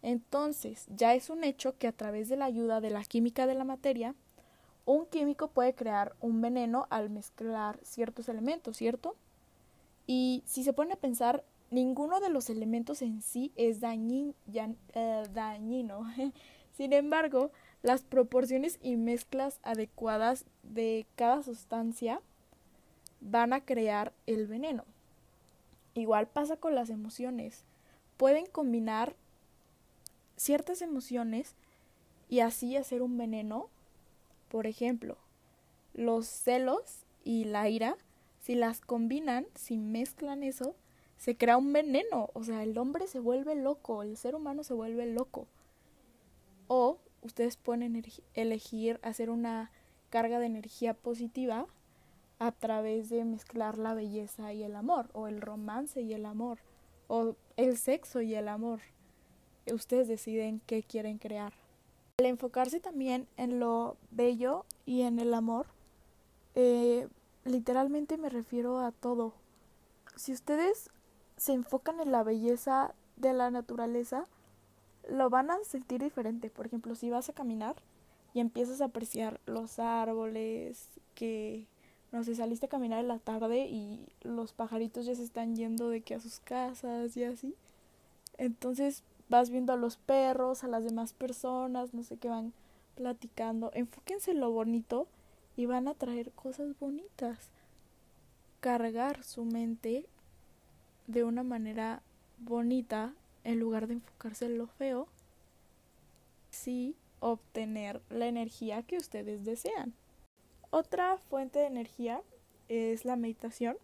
Entonces, 0.00 0.86
ya 0.88 1.12
es 1.12 1.28
un 1.28 1.44
hecho 1.44 1.76
que 1.76 1.86
a 1.86 1.92
través 1.92 2.30
de 2.30 2.38
la 2.38 2.46
ayuda 2.46 2.80
de 2.80 2.88
la 2.88 3.04
química 3.04 3.46
de 3.46 3.52
la 3.52 3.64
materia, 3.64 4.14
un 4.86 5.04
químico 5.04 5.48
puede 5.48 5.74
crear 5.74 6.16
un 6.20 6.40
veneno 6.40 6.86
al 6.88 7.10
mezclar 7.10 7.78
ciertos 7.82 8.30
elementos, 8.30 8.78
¿cierto? 8.78 9.16
Y 10.06 10.42
si 10.46 10.64
se 10.64 10.72
pone 10.72 10.94
a 10.94 10.96
pensar, 10.96 11.44
ninguno 11.70 12.20
de 12.20 12.30
los 12.30 12.48
elementos 12.48 13.02
en 13.02 13.20
sí 13.20 13.52
es 13.54 13.82
eh, 13.82 15.22
dañino. 15.30 16.10
Sin 16.72 16.94
embargo, 16.94 17.50
las 17.82 18.02
proporciones 18.02 18.78
y 18.80 18.96
mezclas 18.96 19.60
adecuadas 19.62 20.46
de 20.62 21.04
cada 21.16 21.42
sustancia 21.42 22.22
van 23.20 23.52
a 23.52 23.62
crear 23.62 24.14
el 24.24 24.46
veneno. 24.46 24.86
Igual 25.94 26.26
pasa 26.26 26.56
con 26.56 26.74
las 26.74 26.90
emociones. 26.90 27.64
Pueden 28.16 28.46
combinar 28.46 29.14
ciertas 30.36 30.82
emociones 30.82 31.54
y 32.28 32.40
así 32.40 32.76
hacer 32.76 33.02
un 33.02 33.16
veneno. 33.16 33.68
Por 34.48 34.66
ejemplo, 34.66 35.16
los 35.94 36.26
celos 36.26 37.04
y 37.24 37.44
la 37.44 37.68
ira, 37.68 37.96
si 38.40 38.54
las 38.54 38.80
combinan, 38.80 39.46
si 39.54 39.78
mezclan 39.78 40.42
eso, 40.42 40.74
se 41.16 41.36
crea 41.36 41.56
un 41.56 41.72
veneno. 41.72 42.30
O 42.34 42.44
sea, 42.44 42.62
el 42.62 42.76
hombre 42.76 43.06
se 43.06 43.20
vuelve 43.20 43.54
loco, 43.54 44.02
el 44.02 44.16
ser 44.16 44.34
humano 44.34 44.64
se 44.64 44.74
vuelve 44.74 45.06
loco. 45.06 45.46
O 46.66 46.98
ustedes 47.22 47.56
pueden 47.56 48.04
elegir 48.34 49.00
hacer 49.02 49.30
una 49.30 49.70
carga 50.10 50.38
de 50.38 50.46
energía 50.46 50.94
positiva 50.94 51.66
a 52.46 52.52
través 52.52 53.08
de 53.08 53.24
mezclar 53.24 53.78
la 53.78 53.94
belleza 53.94 54.52
y 54.52 54.62
el 54.62 54.76
amor, 54.76 55.08
o 55.12 55.28
el 55.28 55.40
romance 55.40 56.00
y 56.02 56.12
el 56.12 56.26
amor, 56.26 56.58
o 57.08 57.36
el 57.56 57.76
sexo 57.78 58.20
y 58.20 58.34
el 58.34 58.48
amor 58.48 58.80
ustedes 59.72 60.08
deciden 60.08 60.60
qué 60.66 60.82
quieren 60.82 61.18
crear. 61.18 61.52
Al 62.18 62.26
enfocarse 62.26 62.80
también 62.80 63.26
en 63.36 63.58
lo 63.58 63.96
bello 64.10 64.66
y 64.84 65.02
en 65.02 65.18
el 65.18 65.32
amor, 65.32 65.66
eh, 66.54 67.08
literalmente 67.44 68.18
me 68.18 68.28
refiero 68.28 68.80
a 68.80 68.92
todo. 68.92 69.32
Si 70.16 70.32
ustedes 70.32 70.90
se 71.36 71.52
enfocan 71.52 72.00
en 72.00 72.12
la 72.12 72.22
belleza 72.22 72.94
de 73.16 73.32
la 73.32 73.50
naturaleza, 73.50 74.26
lo 75.08 75.30
van 75.30 75.50
a 75.50 75.56
sentir 75.64 76.02
diferente. 76.02 76.50
Por 76.50 76.66
ejemplo, 76.66 76.94
si 76.94 77.10
vas 77.10 77.28
a 77.28 77.32
caminar 77.32 77.76
y 78.32 78.40
empiezas 78.40 78.80
a 78.80 78.86
apreciar 78.86 79.40
los 79.46 79.78
árboles, 79.78 80.88
que 81.14 81.66
no 82.14 82.22
sé, 82.22 82.36
saliste 82.36 82.66
a 82.66 82.68
caminar 82.68 83.00
en 83.00 83.08
la 83.08 83.18
tarde 83.18 83.66
y 83.66 84.06
los 84.22 84.52
pajaritos 84.52 85.04
ya 85.04 85.16
se 85.16 85.24
están 85.24 85.56
yendo 85.56 85.88
de 85.88 86.00
que 86.00 86.14
a 86.14 86.20
sus 86.20 86.38
casas 86.38 87.16
y 87.16 87.24
así. 87.24 87.56
Entonces 88.38 89.02
vas 89.28 89.50
viendo 89.50 89.72
a 89.72 89.76
los 89.76 89.96
perros, 89.96 90.62
a 90.62 90.68
las 90.68 90.84
demás 90.84 91.12
personas, 91.12 91.92
no 91.92 92.04
sé 92.04 92.16
qué 92.16 92.28
van 92.28 92.52
platicando. 92.94 93.72
Enfóquense 93.74 94.30
en 94.30 94.38
lo 94.38 94.52
bonito 94.52 95.08
y 95.56 95.66
van 95.66 95.88
a 95.88 95.94
traer 95.94 96.30
cosas 96.30 96.78
bonitas. 96.78 97.50
Cargar 98.60 99.24
su 99.24 99.44
mente 99.44 100.06
de 101.08 101.24
una 101.24 101.42
manera 101.42 102.00
bonita 102.38 103.12
en 103.42 103.58
lugar 103.58 103.88
de 103.88 103.94
enfocarse 103.94 104.46
en 104.46 104.56
lo 104.56 104.68
feo. 104.68 105.08
Sí, 106.52 106.94
obtener 107.18 108.00
la 108.08 108.28
energía 108.28 108.84
que 108.84 108.98
ustedes 108.98 109.44
desean. 109.44 109.94
Otra 110.74 111.18
fuente 111.18 111.60
de 111.60 111.66
energía 111.66 112.20
es 112.68 113.04
la 113.04 113.14
meditación. 113.14 113.76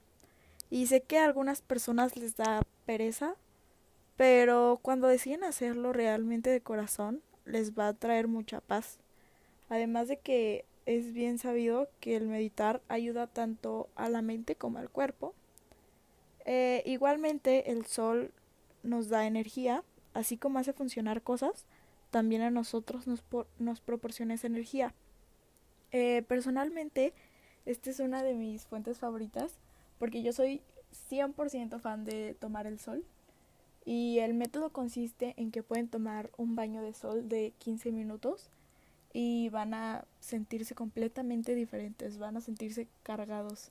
Y 0.70 0.86
sé 0.86 1.02
que 1.02 1.18
a 1.18 1.24
algunas 1.24 1.62
personas 1.62 2.16
les 2.16 2.36
da 2.36 2.62
pereza 2.84 3.36
pero 4.20 4.80
cuando 4.82 5.08
deciden 5.08 5.44
hacerlo 5.44 5.94
realmente 5.94 6.50
de 6.50 6.60
corazón, 6.60 7.22
les 7.46 7.72
va 7.72 7.88
a 7.88 7.94
traer 7.94 8.28
mucha 8.28 8.60
paz. 8.60 8.98
Además 9.70 10.08
de 10.08 10.18
que 10.18 10.66
es 10.84 11.14
bien 11.14 11.38
sabido 11.38 11.88
que 12.00 12.16
el 12.16 12.26
meditar 12.26 12.82
ayuda 12.88 13.28
tanto 13.28 13.88
a 13.94 14.10
la 14.10 14.20
mente 14.20 14.56
como 14.56 14.76
al 14.76 14.90
cuerpo. 14.90 15.32
Eh, 16.44 16.82
igualmente 16.84 17.72
el 17.72 17.86
sol 17.86 18.30
nos 18.82 19.08
da 19.08 19.26
energía, 19.26 19.84
así 20.12 20.36
como 20.36 20.58
hace 20.58 20.74
funcionar 20.74 21.22
cosas, 21.22 21.64
también 22.10 22.42
a 22.42 22.50
nosotros 22.50 23.06
nos, 23.06 23.24
nos 23.58 23.80
proporciona 23.80 24.34
esa 24.34 24.48
energía. 24.48 24.92
Eh, 25.92 26.22
personalmente, 26.28 27.12
esta 27.66 27.90
es 27.90 28.00
una 28.00 28.22
de 28.22 28.34
mis 28.34 28.66
fuentes 28.66 28.98
favoritas 28.98 29.52
porque 29.98 30.22
yo 30.22 30.32
soy 30.32 30.62
100% 31.10 31.78
fan 31.78 32.04
de 32.04 32.34
tomar 32.38 32.66
el 32.66 32.78
sol. 32.78 33.04
Y 33.84 34.18
el 34.18 34.34
método 34.34 34.70
consiste 34.70 35.34
en 35.36 35.50
que 35.50 35.62
pueden 35.62 35.88
tomar 35.88 36.30
un 36.36 36.54
baño 36.54 36.82
de 36.82 36.92
sol 36.92 37.28
de 37.28 37.52
15 37.58 37.92
minutos 37.92 38.50
y 39.12 39.48
van 39.48 39.74
a 39.74 40.04
sentirse 40.20 40.74
completamente 40.74 41.54
diferentes, 41.54 42.18
van 42.18 42.36
a 42.36 42.40
sentirse 42.40 42.88
cargados. 43.02 43.70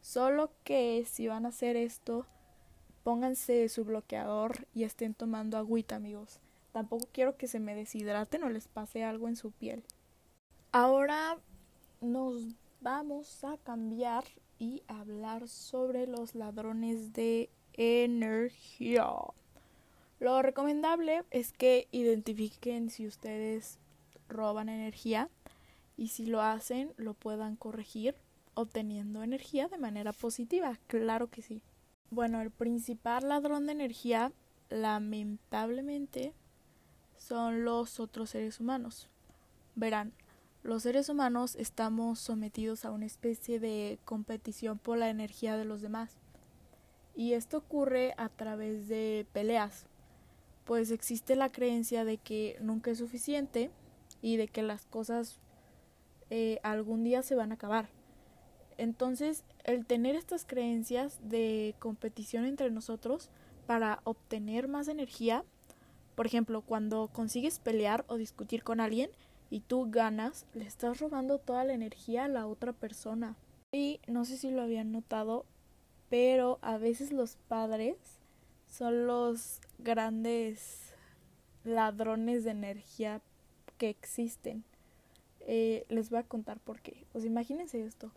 Solo 0.00 0.50
que 0.64 1.04
si 1.06 1.28
van 1.28 1.46
a 1.46 1.50
hacer 1.50 1.76
esto, 1.76 2.26
pónganse 3.04 3.68
su 3.68 3.84
bloqueador 3.84 4.66
y 4.74 4.84
estén 4.84 5.14
tomando 5.14 5.58
agüita, 5.58 5.96
amigos. 5.96 6.40
Tampoco 6.72 7.06
quiero 7.12 7.36
que 7.36 7.46
se 7.46 7.60
me 7.60 7.74
deshidraten 7.74 8.42
o 8.42 8.48
les 8.48 8.66
pase 8.66 9.04
algo 9.04 9.28
en 9.28 9.36
su 9.36 9.52
piel. 9.52 9.84
Ahora 10.72 11.38
nos 12.02 12.42
vamos 12.80 13.44
a 13.44 13.56
cambiar 13.58 14.24
y 14.58 14.82
hablar 14.88 15.48
sobre 15.48 16.06
los 16.06 16.34
ladrones 16.34 17.12
de 17.12 17.48
energía. 17.74 19.06
Lo 20.18 20.42
recomendable 20.42 21.24
es 21.30 21.52
que 21.52 21.88
identifiquen 21.92 22.90
si 22.90 23.06
ustedes 23.06 23.78
roban 24.28 24.68
energía 24.68 25.28
y 25.96 26.08
si 26.08 26.26
lo 26.26 26.42
hacen 26.42 26.92
lo 26.96 27.14
puedan 27.14 27.56
corregir 27.56 28.16
obteniendo 28.54 29.22
energía 29.22 29.68
de 29.68 29.78
manera 29.78 30.12
positiva. 30.12 30.78
Claro 30.88 31.28
que 31.28 31.42
sí. 31.42 31.62
Bueno, 32.10 32.40
el 32.40 32.50
principal 32.50 33.28
ladrón 33.28 33.66
de 33.66 33.72
energía 33.72 34.32
lamentablemente 34.68 36.34
son 37.16 37.64
los 37.64 38.00
otros 38.00 38.30
seres 38.30 38.60
humanos. 38.60 39.08
Verán, 39.74 40.12
los 40.62 40.84
seres 40.84 41.08
humanos 41.08 41.56
estamos 41.56 42.20
sometidos 42.20 42.84
a 42.84 42.92
una 42.92 43.06
especie 43.06 43.58
de 43.58 43.98
competición 44.04 44.78
por 44.78 44.96
la 44.96 45.10
energía 45.10 45.56
de 45.56 45.64
los 45.64 45.82
demás. 45.82 46.18
Y 47.16 47.32
esto 47.32 47.58
ocurre 47.58 48.14
a 48.16 48.28
través 48.28 48.88
de 48.88 49.26
peleas, 49.32 49.86
pues 50.64 50.90
existe 50.90 51.34
la 51.34 51.50
creencia 51.50 52.04
de 52.04 52.16
que 52.16 52.56
nunca 52.60 52.92
es 52.92 52.98
suficiente 52.98 53.70
y 54.22 54.36
de 54.36 54.46
que 54.46 54.62
las 54.62 54.86
cosas 54.86 55.40
eh, 56.30 56.60
algún 56.62 57.02
día 57.02 57.22
se 57.22 57.34
van 57.34 57.50
a 57.50 57.56
acabar. 57.56 57.88
Entonces, 58.78 59.44
el 59.64 59.84
tener 59.84 60.14
estas 60.14 60.44
creencias 60.44 61.18
de 61.28 61.74
competición 61.80 62.44
entre 62.44 62.70
nosotros 62.70 63.30
para 63.66 64.00
obtener 64.04 64.68
más 64.68 64.88
energía, 64.88 65.44
por 66.14 66.26
ejemplo, 66.26 66.62
cuando 66.62 67.08
consigues 67.12 67.58
pelear 67.58 68.04
o 68.06 68.16
discutir 68.16 68.62
con 68.62 68.80
alguien 68.80 69.10
y 69.52 69.60
tú 69.60 69.90
ganas, 69.90 70.46
le 70.54 70.64
estás 70.64 70.98
robando 70.98 71.36
toda 71.38 71.62
la 71.64 71.74
energía 71.74 72.24
a 72.24 72.28
la 72.28 72.46
otra 72.46 72.72
persona. 72.72 73.36
Y 73.70 74.00
no 74.06 74.24
sé 74.24 74.38
si 74.38 74.50
lo 74.50 74.62
habían 74.62 74.92
notado, 74.92 75.44
pero 76.08 76.58
a 76.62 76.78
veces 76.78 77.12
los 77.12 77.36
padres 77.48 77.98
son 78.66 79.06
los 79.06 79.60
grandes 79.78 80.94
ladrones 81.64 82.44
de 82.44 82.52
energía 82.52 83.20
que 83.76 83.90
existen. 83.90 84.64
Eh, 85.40 85.84
les 85.90 86.08
voy 86.08 86.20
a 86.20 86.26
contar 86.26 86.58
por 86.58 86.80
qué. 86.80 87.04
Pues 87.12 87.26
imagínense 87.26 87.84
esto. 87.84 88.10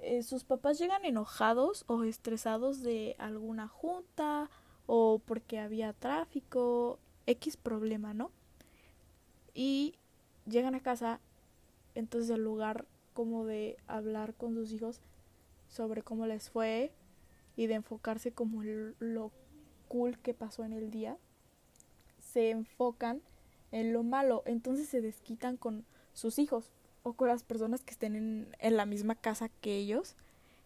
Eh, 0.00 0.24
sus 0.24 0.42
papás 0.42 0.80
llegan 0.80 1.04
enojados 1.04 1.84
o 1.86 2.02
estresados 2.02 2.82
de 2.82 3.14
alguna 3.20 3.68
junta 3.68 4.50
o 4.86 5.20
porque 5.24 5.60
había 5.60 5.92
tráfico, 5.92 6.98
X 7.26 7.56
problema, 7.56 8.12
¿no? 8.12 8.32
Y 9.54 9.94
llegan 10.46 10.74
a 10.74 10.80
casa, 10.80 11.20
entonces 11.94 12.30
en 12.30 12.42
lugar 12.42 12.86
como 13.12 13.44
de 13.44 13.76
hablar 13.86 14.34
con 14.34 14.54
sus 14.54 14.72
hijos 14.72 15.00
sobre 15.68 16.02
cómo 16.02 16.26
les 16.26 16.50
fue 16.50 16.92
y 17.56 17.66
de 17.66 17.74
enfocarse 17.74 18.32
como 18.32 18.62
lo 18.62 19.30
cool 19.88 20.18
que 20.18 20.34
pasó 20.34 20.64
en 20.64 20.72
el 20.72 20.90
día, 20.90 21.16
se 22.18 22.50
enfocan 22.50 23.22
en 23.70 23.92
lo 23.92 24.02
malo, 24.02 24.42
entonces 24.46 24.88
se 24.88 25.00
desquitan 25.00 25.56
con 25.56 25.84
sus 26.12 26.38
hijos 26.38 26.70
o 27.02 27.12
con 27.12 27.28
las 27.28 27.42
personas 27.42 27.82
que 27.82 27.92
estén 27.92 28.16
en, 28.16 28.56
en 28.58 28.76
la 28.76 28.86
misma 28.86 29.14
casa 29.14 29.48
que 29.60 29.76
ellos 29.76 30.16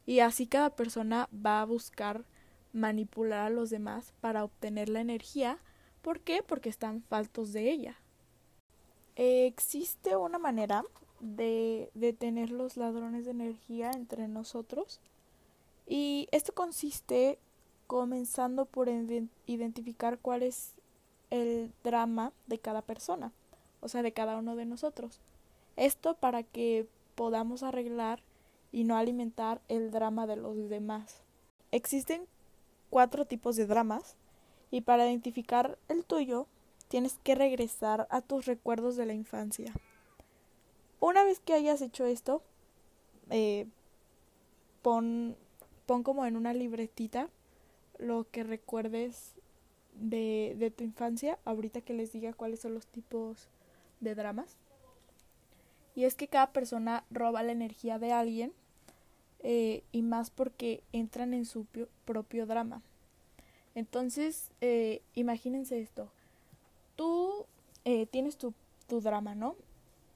y 0.06 0.20
así 0.20 0.46
cada 0.46 0.70
persona 0.70 1.28
va 1.34 1.60
a 1.60 1.66
buscar 1.66 2.24
manipular 2.72 3.46
a 3.46 3.50
los 3.50 3.70
demás 3.70 4.14
para 4.20 4.44
obtener 4.44 4.88
la 4.88 5.00
energía. 5.00 5.58
¿Por 6.00 6.20
qué? 6.20 6.42
Porque 6.42 6.68
están 6.68 7.02
faltos 7.02 7.52
de 7.52 7.70
ella. 7.70 7.96
Existe 9.18 10.16
una 10.16 10.38
manera 10.38 10.84
de 11.20 11.90
detener 11.94 12.50
los 12.50 12.76
ladrones 12.76 13.24
de 13.24 13.32
energía 13.32 13.90
entre 13.90 14.28
nosotros 14.28 15.00
y 15.86 16.28
esto 16.30 16.54
consiste 16.54 17.38
comenzando 17.88 18.64
por 18.64 18.88
identificar 19.46 20.18
cuál 20.18 20.44
es 20.44 20.74
el 21.30 21.72
drama 21.82 22.32
de 22.46 22.58
cada 22.58 22.82
persona, 22.82 23.32
o 23.80 23.88
sea, 23.88 24.02
de 24.02 24.12
cada 24.12 24.36
uno 24.36 24.54
de 24.54 24.66
nosotros. 24.66 25.20
Esto 25.76 26.14
para 26.14 26.42
que 26.44 26.86
podamos 27.14 27.62
arreglar 27.62 28.22
y 28.70 28.84
no 28.84 28.96
alimentar 28.96 29.60
el 29.68 29.90
drama 29.90 30.26
de 30.26 30.36
los 30.36 30.68
demás. 30.68 31.22
Existen 31.72 32.26
cuatro 32.90 33.24
tipos 33.24 33.56
de 33.56 33.66
dramas 33.66 34.14
y 34.70 34.82
para 34.82 35.08
identificar 35.08 35.78
el 35.88 36.04
tuyo 36.04 36.46
tienes 36.88 37.18
que 37.22 37.34
regresar 37.34 38.06
a 38.10 38.20
tus 38.20 38.46
recuerdos 38.46 38.96
de 38.96 39.06
la 39.06 39.14
infancia. 39.14 39.72
Una 41.00 41.24
vez 41.24 41.40
que 41.40 41.54
hayas 41.54 41.80
hecho 41.80 42.06
esto, 42.06 42.42
eh, 43.30 43.66
pon, 44.82 45.36
pon 45.86 46.02
como 46.02 46.26
en 46.26 46.36
una 46.36 46.52
libretita 46.54 47.28
lo 47.98 48.26
que 48.30 48.42
recuerdes 48.42 49.34
de, 49.94 50.54
de 50.58 50.70
tu 50.70 50.84
infancia, 50.84 51.38
ahorita 51.44 51.80
que 51.80 51.94
les 51.94 52.12
diga 52.12 52.32
cuáles 52.32 52.60
son 52.60 52.74
los 52.74 52.86
tipos 52.86 53.48
de 54.00 54.14
dramas. 54.14 54.56
Y 55.94 56.04
es 56.04 56.14
que 56.14 56.28
cada 56.28 56.52
persona 56.52 57.04
roba 57.10 57.42
la 57.42 57.52
energía 57.52 57.98
de 57.98 58.12
alguien 58.12 58.52
eh, 59.40 59.82
y 59.92 60.02
más 60.02 60.30
porque 60.30 60.82
entran 60.92 61.34
en 61.34 61.44
su 61.44 61.66
propio 62.04 62.46
drama. 62.46 62.82
Entonces, 63.74 64.50
eh, 64.60 65.02
imagínense 65.14 65.80
esto. 65.80 66.10
Tú 66.98 67.46
eh, 67.84 68.06
tienes 68.06 68.38
tu, 68.38 68.54
tu 68.88 69.00
drama, 69.00 69.36
¿no? 69.36 69.54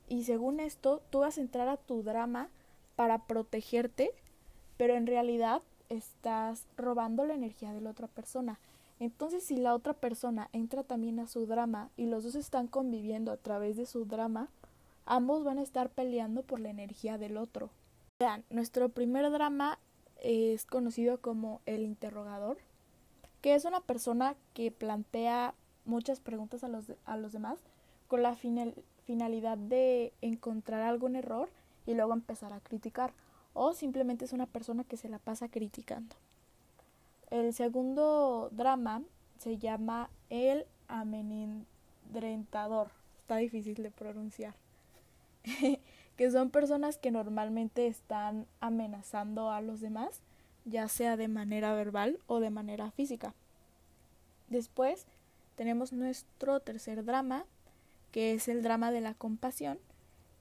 Y 0.09 0.25
según 0.25 0.59
esto, 0.59 1.01
tú 1.11 1.21
vas 1.21 1.39
a 1.39 1.41
entrar 1.41 1.69
a 1.69 1.77
tu 1.77 2.03
drama 2.03 2.49
para 2.97 3.19
protegerte, 3.19 4.11
pero 4.77 4.97
en 4.97 5.07
realidad 5.07 5.62
estás 5.91 6.67
robando 6.77 7.25
la 7.25 7.35
energía 7.35 7.73
de 7.73 7.81
la 7.81 7.91
otra 7.91 8.09
persona. 8.09 8.59
Entonces, 8.99 9.45
si 9.45 9.59
la 9.59 9.77
otra 9.77 9.93
persona 9.93 10.49
entra 10.53 10.83
también 10.83 11.21
a 11.21 11.29
su 11.29 11.47
drama 11.47 11.91
y 11.97 12.07
los 12.07 12.25
dos 12.25 12.35
están 12.35 12.67
conviviendo 12.67 13.31
a 13.31 13.37
través 13.37 13.77
de 13.77 13.87
su 13.87 14.07
drama, 14.07 14.49
ambos 15.07 15.45
van 15.45 15.61
a 15.61 15.62
estar 15.62 15.89
peleando 15.89 16.43
por 16.43 16.59
la 16.59 16.71
energía 16.71 17.17
del 17.17 17.37
otro. 17.37 17.71
Vean, 18.19 18.43
nuestro 18.51 18.89
primer 18.89 19.31
drama 19.31 19.79
es 20.21 20.67
conocido 20.67 21.21
como 21.21 21.61
el 21.65 21.85
interrogador, 21.85 22.59
que 23.41 23.55
es 23.55 23.65
una 23.65 23.81
persona 23.81 24.35
que 24.53 24.73
plantea 24.73 25.55
muchas 25.85 26.21
preguntas 26.21 26.65
a 26.65 26.69
los, 26.69 26.93
a 27.05 27.17
los 27.17 27.33
demás 27.33 27.59
con 28.09 28.23
la 28.23 28.35
finalidad 28.35 29.57
de 29.57 30.12
encontrar 30.21 30.83
algún 30.83 31.17
error 31.17 31.49
y 31.87 31.95
luego 31.95 32.12
empezar 32.12 32.53
a 32.53 32.61
criticar. 32.61 33.12
O 33.55 33.73
simplemente 33.73 34.27
es 34.27 34.33
una 34.33 34.47
persona 34.47 34.85
que 34.85 34.97
se 34.97 35.09
la 35.09 35.19
pasa 35.19 35.49
criticando. 35.49 36.15
El 37.31 37.55
segundo 37.55 38.51
drama 38.53 39.03
se 39.39 39.57
llama 39.57 40.11
el 40.29 40.67
amenindrentador. 40.89 42.91
Está 43.19 43.37
difícil 43.37 43.83
de 43.83 43.91
pronunciar. 43.91 44.55
que 46.17 46.31
son 46.31 46.51
personas 46.51 46.99
que 46.99 47.11
normalmente 47.11 47.87
están 47.87 48.47
amenazando 48.61 49.51
a 49.51 49.62
los 49.62 49.81
demás, 49.81 50.21
ya 50.65 50.89
sea 50.89 51.17
de 51.17 51.29
manera 51.29 51.73
verbal 51.73 52.19
o 52.27 52.41
de 52.41 52.51
manera 52.51 52.91
física. 52.91 53.35
Después 54.49 55.07
tenemos 55.57 55.93
nuestro 55.93 56.61
tercer 56.61 57.05
drama, 57.05 57.47
que 58.11 58.35
es 58.35 58.49
el 58.49 58.63
drama 58.63 58.91
de 58.91 59.01
la 59.01 59.15
compasión. 59.15 59.79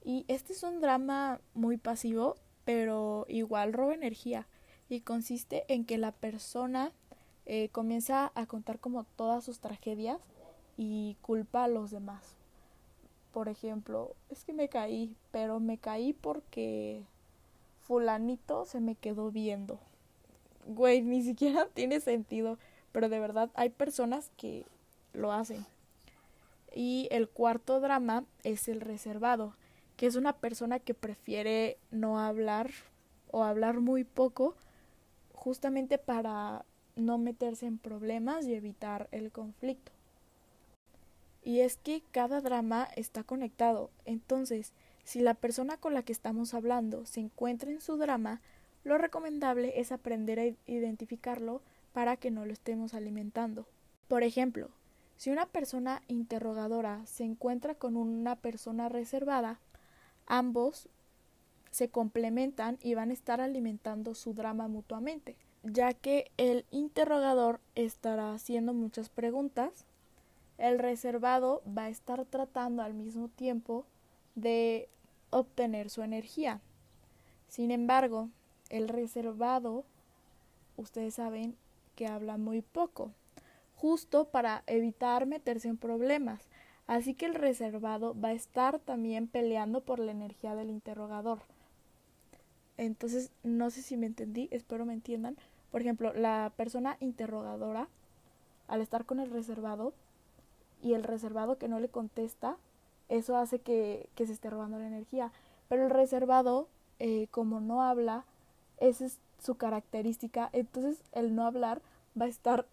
Y 0.04 0.24
este 0.28 0.52
es 0.52 0.62
un 0.62 0.80
drama 0.80 1.40
muy 1.54 1.76
pasivo, 1.76 2.36
pero 2.64 3.26
igual 3.28 3.72
roba 3.72 3.94
energía. 3.94 4.46
Y 4.88 5.00
consiste 5.00 5.64
en 5.68 5.84
que 5.84 5.98
la 5.98 6.12
persona 6.12 6.92
eh, 7.46 7.68
comienza 7.70 8.32
a 8.34 8.46
contar 8.46 8.78
como 8.78 9.04
todas 9.16 9.44
sus 9.44 9.60
tragedias 9.60 10.18
y 10.76 11.16
culpa 11.22 11.64
a 11.64 11.68
los 11.68 11.90
demás 11.90 12.36
por 13.32 13.48
ejemplo, 13.48 14.14
es 14.28 14.44
que 14.44 14.52
me 14.52 14.68
caí, 14.68 15.16
pero 15.30 15.58
me 15.58 15.78
caí 15.78 16.12
porque 16.12 17.02
fulanito 17.80 18.66
se 18.66 18.80
me 18.80 18.94
quedó 18.94 19.30
viendo. 19.30 19.80
Güey, 20.66 21.02
ni 21.02 21.22
siquiera 21.22 21.66
tiene 21.74 22.00
sentido, 22.00 22.58
pero 22.92 23.08
de 23.08 23.18
verdad 23.18 23.50
hay 23.54 23.70
personas 23.70 24.30
que 24.36 24.66
lo 25.12 25.32
hacen. 25.32 25.66
Y 26.74 27.08
el 27.10 27.28
cuarto 27.28 27.80
drama 27.80 28.24
es 28.44 28.68
el 28.68 28.80
reservado, 28.80 29.54
que 29.96 30.06
es 30.06 30.16
una 30.16 30.32
persona 30.34 30.78
que 30.78 30.94
prefiere 30.94 31.78
no 31.90 32.18
hablar 32.18 32.70
o 33.30 33.44
hablar 33.44 33.80
muy 33.80 34.04
poco 34.04 34.54
justamente 35.34 35.98
para 35.98 36.64
no 36.96 37.18
meterse 37.18 37.66
en 37.66 37.78
problemas 37.78 38.46
y 38.46 38.54
evitar 38.54 39.08
el 39.10 39.32
conflicto. 39.32 39.92
Y 41.42 41.60
es 41.60 41.76
que 41.76 42.02
cada 42.12 42.40
drama 42.40 42.88
está 42.94 43.24
conectado. 43.24 43.90
Entonces, 44.04 44.72
si 45.04 45.20
la 45.20 45.34
persona 45.34 45.76
con 45.76 45.94
la 45.94 46.02
que 46.02 46.12
estamos 46.12 46.54
hablando 46.54 47.04
se 47.06 47.20
encuentra 47.20 47.70
en 47.70 47.80
su 47.80 47.96
drama, 47.96 48.40
lo 48.84 48.98
recomendable 48.98 49.80
es 49.80 49.92
aprender 49.92 50.38
a 50.38 50.70
identificarlo 50.70 51.60
para 51.92 52.16
que 52.16 52.30
no 52.30 52.46
lo 52.46 52.52
estemos 52.52 52.94
alimentando. 52.94 53.66
Por 54.08 54.22
ejemplo, 54.22 54.70
si 55.22 55.30
una 55.30 55.46
persona 55.46 56.02
interrogadora 56.08 57.06
se 57.06 57.22
encuentra 57.22 57.76
con 57.76 57.96
una 57.96 58.34
persona 58.34 58.88
reservada, 58.88 59.60
ambos 60.26 60.88
se 61.70 61.90
complementan 61.90 62.76
y 62.82 62.94
van 62.94 63.10
a 63.10 63.12
estar 63.12 63.40
alimentando 63.40 64.16
su 64.16 64.34
drama 64.34 64.66
mutuamente, 64.66 65.36
ya 65.62 65.94
que 65.94 66.32
el 66.38 66.66
interrogador 66.72 67.60
estará 67.76 68.34
haciendo 68.34 68.74
muchas 68.74 69.10
preguntas 69.10 69.86
el 70.58 70.80
reservado 70.80 71.62
va 71.66 71.84
a 71.84 71.90
estar 71.90 72.24
tratando 72.24 72.82
al 72.82 72.92
mismo 72.92 73.28
tiempo 73.28 73.86
de 74.34 74.88
obtener 75.30 75.88
su 75.88 76.02
energía. 76.02 76.60
Sin 77.46 77.70
embargo, 77.70 78.28
el 78.70 78.88
reservado, 78.88 79.84
ustedes 80.76 81.14
saben 81.14 81.54
que 81.94 82.08
habla 82.08 82.38
muy 82.38 82.60
poco, 82.60 83.12
justo 83.82 84.26
para 84.26 84.62
evitar 84.68 85.26
meterse 85.26 85.66
en 85.66 85.76
problemas. 85.76 86.40
Así 86.86 87.14
que 87.14 87.26
el 87.26 87.34
reservado 87.34 88.14
va 88.18 88.28
a 88.28 88.32
estar 88.32 88.78
también 88.78 89.26
peleando 89.26 89.80
por 89.80 89.98
la 89.98 90.12
energía 90.12 90.54
del 90.54 90.70
interrogador. 90.70 91.40
Entonces, 92.76 93.32
no 93.42 93.70
sé 93.70 93.82
si 93.82 93.96
me 93.96 94.06
entendí, 94.06 94.46
espero 94.52 94.86
me 94.86 94.92
entiendan. 94.92 95.36
Por 95.72 95.80
ejemplo, 95.80 96.12
la 96.14 96.52
persona 96.56 96.96
interrogadora, 97.00 97.88
al 98.68 98.80
estar 98.80 99.04
con 99.04 99.18
el 99.18 99.30
reservado, 99.30 99.92
y 100.80 100.94
el 100.94 101.02
reservado 101.02 101.58
que 101.58 101.66
no 101.66 101.80
le 101.80 101.88
contesta, 101.88 102.58
eso 103.08 103.36
hace 103.36 103.58
que, 103.58 104.08
se 104.16 104.32
esté 104.32 104.48
robando 104.48 104.78
la 104.78 104.86
energía. 104.86 105.32
Pero 105.68 105.86
el 105.86 105.90
reservado, 105.90 106.68
eh, 107.00 107.26
como 107.32 107.60
no 107.60 107.82
habla, 107.82 108.24
esa 108.78 109.06
es 109.06 109.18
su 109.40 109.56
característica, 109.56 110.50
entonces 110.52 111.02
el 111.10 111.34
no 111.34 111.46
hablar 111.46 111.82
va 112.20 112.26
a 112.26 112.28
estar 112.28 112.64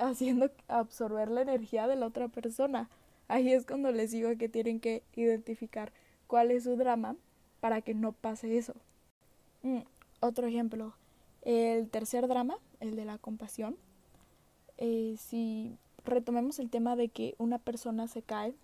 haciendo 0.00 0.50
absorber 0.68 1.30
la 1.30 1.42
energía 1.42 1.86
de 1.86 1.96
la 1.96 2.06
otra 2.06 2.28
persona. 2.28 2.88
Ahí 3.28 3.52
es 3.52 3.64
cuando 3.64 3.92
les 3.92 4.10
digo 4.10 4.36
que 4.36 4.48
tienen 4.48 4.80
que 4.80 5.02
identificar 5.14 5.92
cuál 6.26 6.50
es 6.50 6.64
su 6.64 6.76
drama 6.76 7.16
para 7.60 7.80
que 7.80 7.94
no 7.94 8.12
pase 8.12 8.58
eso. 8.58 8.74
Mm, 9.62 9.80
otro 10.20 10.46
ejemplo, 10.46 10.94
el 11.42 11.88
tercer 11.88 12.26
drama, 12.26 12.58
el 12.80 12.96
de 12.96 13.04
la 13.04 13.18
compasión. 13.18 13.76
Eh, 14.78 15.16
si 15.18 15.76
retomemos 16.04 16.58
el 16.58 16.70
tema 16.70 16.96
de 16.96 17.08
que 17.08 17.34
una 17.38 17.58
persona 17.58 18.08
se 18.08 18.22
cae 18.22 18.54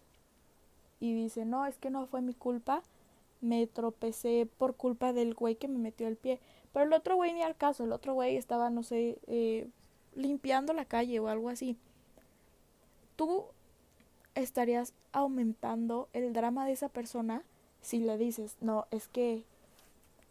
y 0.98 1.12
dice, 1.14 1.44
no, 1.44 1.66
es 1.66 1.76
que 1.76 1.90
no 1.90 2.06
fue 2.06 2.22
mi 2.22 2.34
culpa, 2.34 2.82
me 3.40 3.66
tropecé 3.66 4.48
por 4.58 4.74
culpa 4.74 5.12
del 5.12 5.34
güey 5.34 5.56
que 5.56 5.68
me 5.68 5.78
metió 5.78 6.08
el 6.08 6.16
pie. 6.16 6.40
Pero 6.72 6.86
el 6.86 6.92
otro 6.92 7.16
güey 7.16 7.32
ni 7.32 7.42
al 7.42 7.56
caso, 7.56 7.84
el 7.84 7.92
otro 7.92 8.14
güey 8.14 8.36
estaba, 8.36 8.70
no 8.70 8.82
sé, 8.82 9.18
eh, 9.26 9.68
limpiando 10.16 10.72
la 10.72 10.84
calle 10.84 11.20
o 11.20 11.28
algo 11.28 11.48
así. 11.48 11.76
Tú 13.14 13.44
estarías 14.34 14.92
aumentando 15.12 16.08
el 16.12 16.32
drama 16.32 16.66
de 16.66 16.72
esa 16.72 16.88
persona 16.88 17.42
si 17.80 18.00
le 18.00 18.18
dices, 18.18 18.56
no, 18.60 18.86
es 18.90 19.06
que 19.06 19.44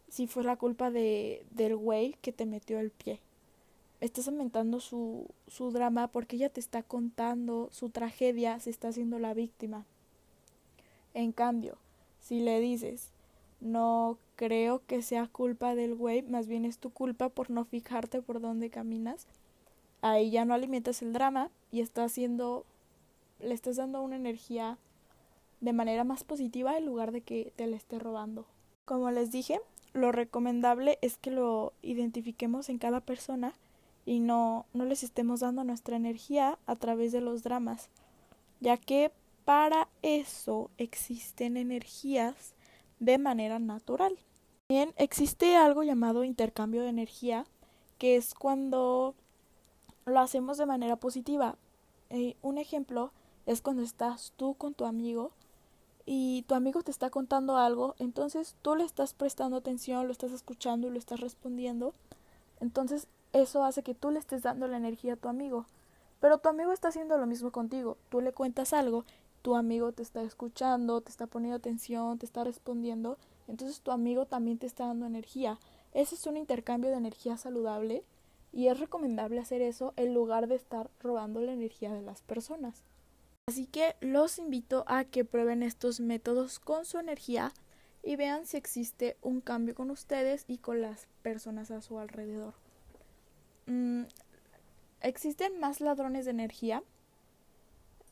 si 0.10 0.28
fue 0.28 0.44
la 0.44 0.58
culpa 0.58 0.92
de, 0.92 1.46
del 1.52 1.78
güey 1.78 2.16
que 2.22 2.34
te 2.34 2.46
metió 2.46 2.80
el 2.80 2.92
pie 2.92 3.22
estás 4.06 4.28
aumentando 4.28 4.80
su, 4.80 5.28
su 5.48 5.72
drama 5.72 6.08
porque 6.08 6.36
ella 6.36 6.50
te 6.50 6.60
está 6.60 6.84
contando 6.84 7.70
su 7.72 7.90
tragedia, 7.90 8.60
se 8.60 8.70
está 8.70 8.90
haciendo 8.90 9.20
la 9.20 9.34
víctima. 9.34 9.86
En 11.14 11.32
cambio, 11.32 11.78
si 12.22 12.42
le 12.42 12.60
dices, 12.60 13.12
no 13.62 14.18
creo 14.36 14.82
que 14.86 15.02
sea 15.02 15.28
culpa 15.28 15.76
del 15.76 15.96
güey, 15.96 16.22
más 16.24 16.48
bien 16.48 16.66
es 16.66 16.78
tu 16.78 16.90
culpa 16.92 17.30
por 17.30 17.50
no 17.50 17.66
fijarte 17.66 18.22
por 18.22 18.42
dónde 18.42 18.70
caminas, 18.70 19.28
ahí 20.12 20.30
ya 20.30 20.46
no 20.46 20.54
alimentas 20.54 21.02
el 21.02 21.14
drama 21.14 21.50
y 21.72 21.82
estás 21.82 22.12
haciendo, 22.12 22.64
le 23.40 23.54
estás 23.54 23.78
dando 23.78 24.02
una 24.02 24.16
energía 24.16 24.78
de 25.62 25.74
manera 25.74 26.04
más 26.04 26.24
positiva 26.24 26.78
en 26.78 26.86
lugar 26.86 27.12
de 27.12 27.22
que 27.22 27.52
te 27.56 27.66
la 27.66 27.76
esté 27.76 27.98
robando. 27.98 28.46
Como 28.86 29.10
les 29.10 29.32
dije, 29.32 29.60
lo 29.94 30.12
recomendable 30.12 31.00
es 31.02 31.18
que 31.18 31.32
lo 31.32 31.74
identifiquemos 31.82 32.70
en 32.70 32.78
cada 32.78 33.02
persona 33.02 33.54
y 34.06 34.20
no, 34.20 34.68
no 34.74 34.86
les 34.86 35.02
estemos 35.02 35.40
dando 35.40 35.64
nuestra 35.64 35.96
energía 35.96 36.60
a 36.68 36.76
través 36.76 37.12
de 37.12 37.22
los 37.22 37.42
dramas, 37.42 37.90
ya 38.60 38.78
que 38.78 39.12
para 39.44 39.88
eso 40.04 40.70
existen 40.78 41.58
energías 41.58 42.54
de 43.00 43.18
manera 43.18 43.58
natural. 43.58 44.16
También 44.68 44.94
existe 44.98 45.56
algo 45.56 45.82
llamado 45.82 46.24
intercambio 46.24 46.84
de 46.84 46.90
energía, 46.90 47.46
que 47.98 48.18
es 48.18 48.36
cuando 48.36 49.16
lo 50.06 50.20
hacemos 50.20 50.58
de 50.58 50.66
manera 50.66 50.96
positiva. 50.96 51.56
Eh, 52.10 52.36
un 52.42 52.58
ejemplo 52.58 53.12
es 53.46 53.62
cuando 53.62 53.82
estás 53.82 54.34
tú 54.38 54.54
con 54.54 54.74
tu 54.74 54.86
amigo 54.86 55.32
y 56.06 56.44
tu 56.44 56.54
amigo 56.54 56.84
te 56.84 56.92
está 56.92 57.10
contando 57.10 57.58
algo, 57.58 57.96
entonces 57.98 58.56
tú 58.62 58.76
le 58.76 58.84
estás 58.84 59.14
prestando 59.14 59.58
atención, 59.58 60.06
lo 60.06 60.12
estás 60.12 60.32
escuchando 60.32 60.88
y 60.88 60.92
lo 60.92 61.00
estás 61.00 61.20
respondiendo. 61.20 61.94
Entonces 62.60 63.08
eso 63.34 63.64
hace 63.64 63.82
que 63.82 63.96
tú 63.96 64.12
le 64.12 64.20
estés 64.20 64.44
dando 64.44 64.68
la 64.68 64.78
energía 64.78 65.14
a 65.14 65.18
tu 65.18 65.28
amigo. 65.28 65.66
Pero 66.20 66.38
tu 66.38 66.50
amigo 66.50 66.72
está 66.72 66.90
haciendo 66.90 67.18
lo 67.18 67.26
mismo 67.26 67.52
contigo. 67.52 67.98
Tú 68.10 68.22
le 68.22 68.32
cuentas 68.32 68.74
algo, 68.74 69.04
tu 69.42 69.56
amigo 69.56 69.92
te 69.92 70.04
está 70.04 70.22
escuchando, 70.22 71.02
te 71.02 71.10
está 71.10 71.28
poniendo 71.28 71.58
atención, 71.58 72.20
te 72.20 72.26
está 72.26 72.44
respondiendo. 72.44 73.18
Entonces 73.48 73.82
tu 73.82 73.92
amigo 73.92 74.26
también 74.26 74.60
te 74.60 74.68
está 74.68 74.86
dando 74.86 75.08
energía. 75.08 75.60
Ese 75.94 76.16
es 76.16 76.26
un 76.28 76.38
intercambio 76.38 76.92
de 76.92 76.98
energía 76.98 77.38
saludable 77.38 78.04
y 78.56 78.70
es 78.70 78.80
recomendable 78.80 79.42
hacer 79.42 79.62
eso 79.62 79.94
en 79.98 80.14
lugar 80.14 80.48
de 80.48 80.56
estar 80.56 80.90
robando 81.02 81.42
la 81.42 81.52
energía 81.52 81.94
de 81.94 82.02
las 82.02 82.22
personas. 82.22 82.84
Así 83.48 83.66
que 83.68 83.98
los 84.00 84.40
invito 84.40 84.86
a 84.88 85.04
que 85.04 85.26
prueben 85.26 85.62
estos 85.62 86.00
métodos 86.00 86.60
con 86.60 86.86
su 86.86 86.98
energía 86.98 87.52
y 88.02 88.16
vean 88.16 88.46
si 88.46 88.56
existe 88.56 89.18
un 89.22 89.42
cambio 89.42 89.76
con 89.76 89.92
ustedes 89.92 90.46
y 90.48 90.58
con 90.58 90.82
las 90.82 91.08
personas 91.22 91.70
a 91.70 91.82
su 91.82 92.00
alrededor. 92.00 92.54
Mm, 93.66 94.04
existen 95.02 95.60
más 95.60 95.82
ladrones 95.82 96.24
de 96.24 96.32
energía 96.32 96.82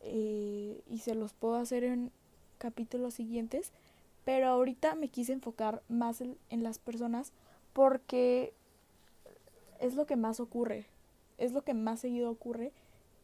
eh, 0.02 0.84
y 0.90 1.00
se 1.00 1.16
los 1.16 1.34
puedo 1.34 1.56
hacer 1.56 1.86
en 1.86 2.12
capítulos 2.58 3.14
siguientes, 3.14 3.72
pero 4.26 4.50
ahorita 4.50 4.96
me 4.96 5.08
quise 5.08 5.32
enfocar 5.32 5.84
más 5.88 6.20
en 6.20 6.38
las 6.64 6.80
personas 6.80 7.32
porque 7.72 8.54
es 9.84 9.96
lo 9.96 10.06
que 10.06 10.15
más 10.15 10.39
ocurre, 10.39 10.86
es 11.38 11.52
lo 11.52 11.63
que 11.63 11.74
más 11.74 12.00
seguido 12.00 12.32
ocurre 12.32 12.72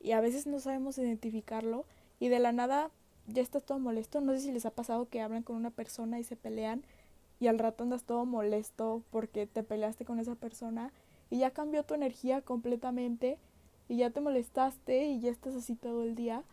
y 0.02 0.12
a 0.12 0.20
veces 0.20 0.46
no 0.46 0.60
sabemos 0.60 0.98
identificarlo 0.98 1.86
y 2.20 2.28
de 2.28 2.40
la 2.40 2.52
nada 2.52 2.92
ya 3.28 3.42
estás 3.42 3.64
todo 3.64 3.80
molesto. 3.80 4.20
No 4.20 4.34
sé 4.34 4.42
si 4.42 4.52
les 4.52 4.66
ha 4.66 4.72
pasado 4.72 5.08
que 5.08 5.22
hablan 5.22 5.44
con 5.44 5.56
una 5.56 5.72
persona 5.72 6.20
y 6.20 6.26
se 6.26 6.36
pelean 6.36 6.84
y 7.40 7.48
al 7.48 7.60
rato 7.60 7.84
andas 7.84 8.04
todo 8.04 8.26
molesto 8.26 9.04
porque 9.10 9.48
te 9.48 9.64
peleaste 9.64 10.04
con 10.04 10.20
esa 10.20 10.36
persona 10.36 10.92
y 11.30 11.40
ya 11.40 11.52
cambió 11.52 11.84
tu 11.84 11.94
energía 11.94 12.42
completamente 12.42 13.38
y 13.88 13.98
ya 13.98 14.10
te 14.10 14.20
molestaste 14.20 15.06
y 15.06 15.22
ya 15.22 15.32
estás 15.32 15.56
así 15.56 15.76
todo 15.76 16.04
el 16.04 16.16
día. 16.16 16.44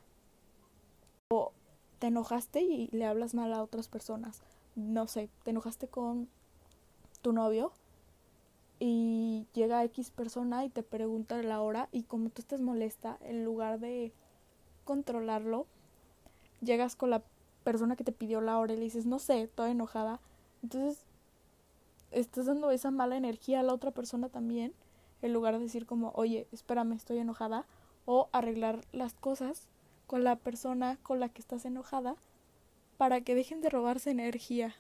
O 1.30 1.52
te 1.98 2.06
enojaste 2.06 2.60
y 2.60 2.86
le 2.92 3.06
hablas 3.06 3.34
mal 3.34 3.52
a 3.52 3.62
otras 3.62 3.88
personas. 3.88 4.40
No 4.76 5.08
sé, 5.08 5.30
te 5.42 5.50
enojaste 5.50 5.88
con 5.88 6.28
tu 7.22 7.32
novio 7.32 7.72
y 8.78 9.46
llega 9.54 9.84
X 9.84 10.10
persona 10.10 10.64
y 10.64 10.68
te 10.68 10.82
pregunta 10.82 11.42
la 11.42 11.60
hora 11.62 11.88
y 11.92 12.02
como 12.02 12.30
tú 12.30 12.42
estás 12.42 12.60
molesta, 12.60 13.18
en 13.22 13.44
lugar 13.44 13.80
de 13.80 14.12
controlarlo, 14.84 15.66
llegas 16.60 16.96
con 16.96 17.10
la 17.10 17.22
persona 17.64 17.96
que 17.96 18.04
te 18.04 18.12
pidió 18.12 18.40
la 18.40 18.58
hora 18.58 18.74
y 18.74 18.76
le 18.76 18.84
dices, 18.84 19.06
no 19.06 19.18
sé, 19.18 19.48
toda 19.48 19.70
enojada. 19.70 20.20
Entonces, 20.62 21.04
estás 22.10 22.46
dando 22.46 22.70
esa 22.70 22.90
mala 22.90 23.16
energía 23.16 23.60
a 23.60 23.62
la 23.62 23.74
otra 23.74 23.90
persona 23.90 24.28
también, 24.28 24.72
en 25.22 25.32
lugar 25.32 25.54
de 25.54 25.64
decir 25.64 25.86
como, 25.86 26.12
oye, 26.14 26.46
espérame, 26.52 26.92
estoy 26.92 27.18
enojada, 27.18 27.66
o 28.04 28.28
arreglar 28.32 28.84
las 28.92 29.14
cosas 29.14 29.66
con 30.06 30.22
la 30.22 30.36
persona 30.36 30.98
con 31.02 31.18
la 31.18 31.28
que 31.28 31.40
estás 31.40 31.64
enojada 31.64 32.16
para 32.96 33.20
que 33.20 33.34
dejen 33.34 33.60
de 33.60 33.70
robarse 33.70 34.10
energía. 34.10 34.74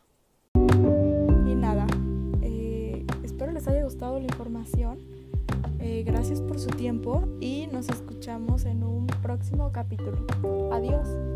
Les 3.56 3.66
haya 3.68 3.84
gustado 3.84 4.18
la 4.18 4.24
información. 4.26 4.98
Eh, 5.80 6.02
gracias 6.06 6.42
por 6.42 6.58
su 6.58 6.68
tiempo 6.68 7.26
y 7.40 7.68
nos 7.68 7.88
escuchamos 7.88 8.66
en 8.66 8.84
un 8.84 9.06
próximo 9.22 9.72
capítulo. 9.72 10.26
Adiós. 10.72 11.35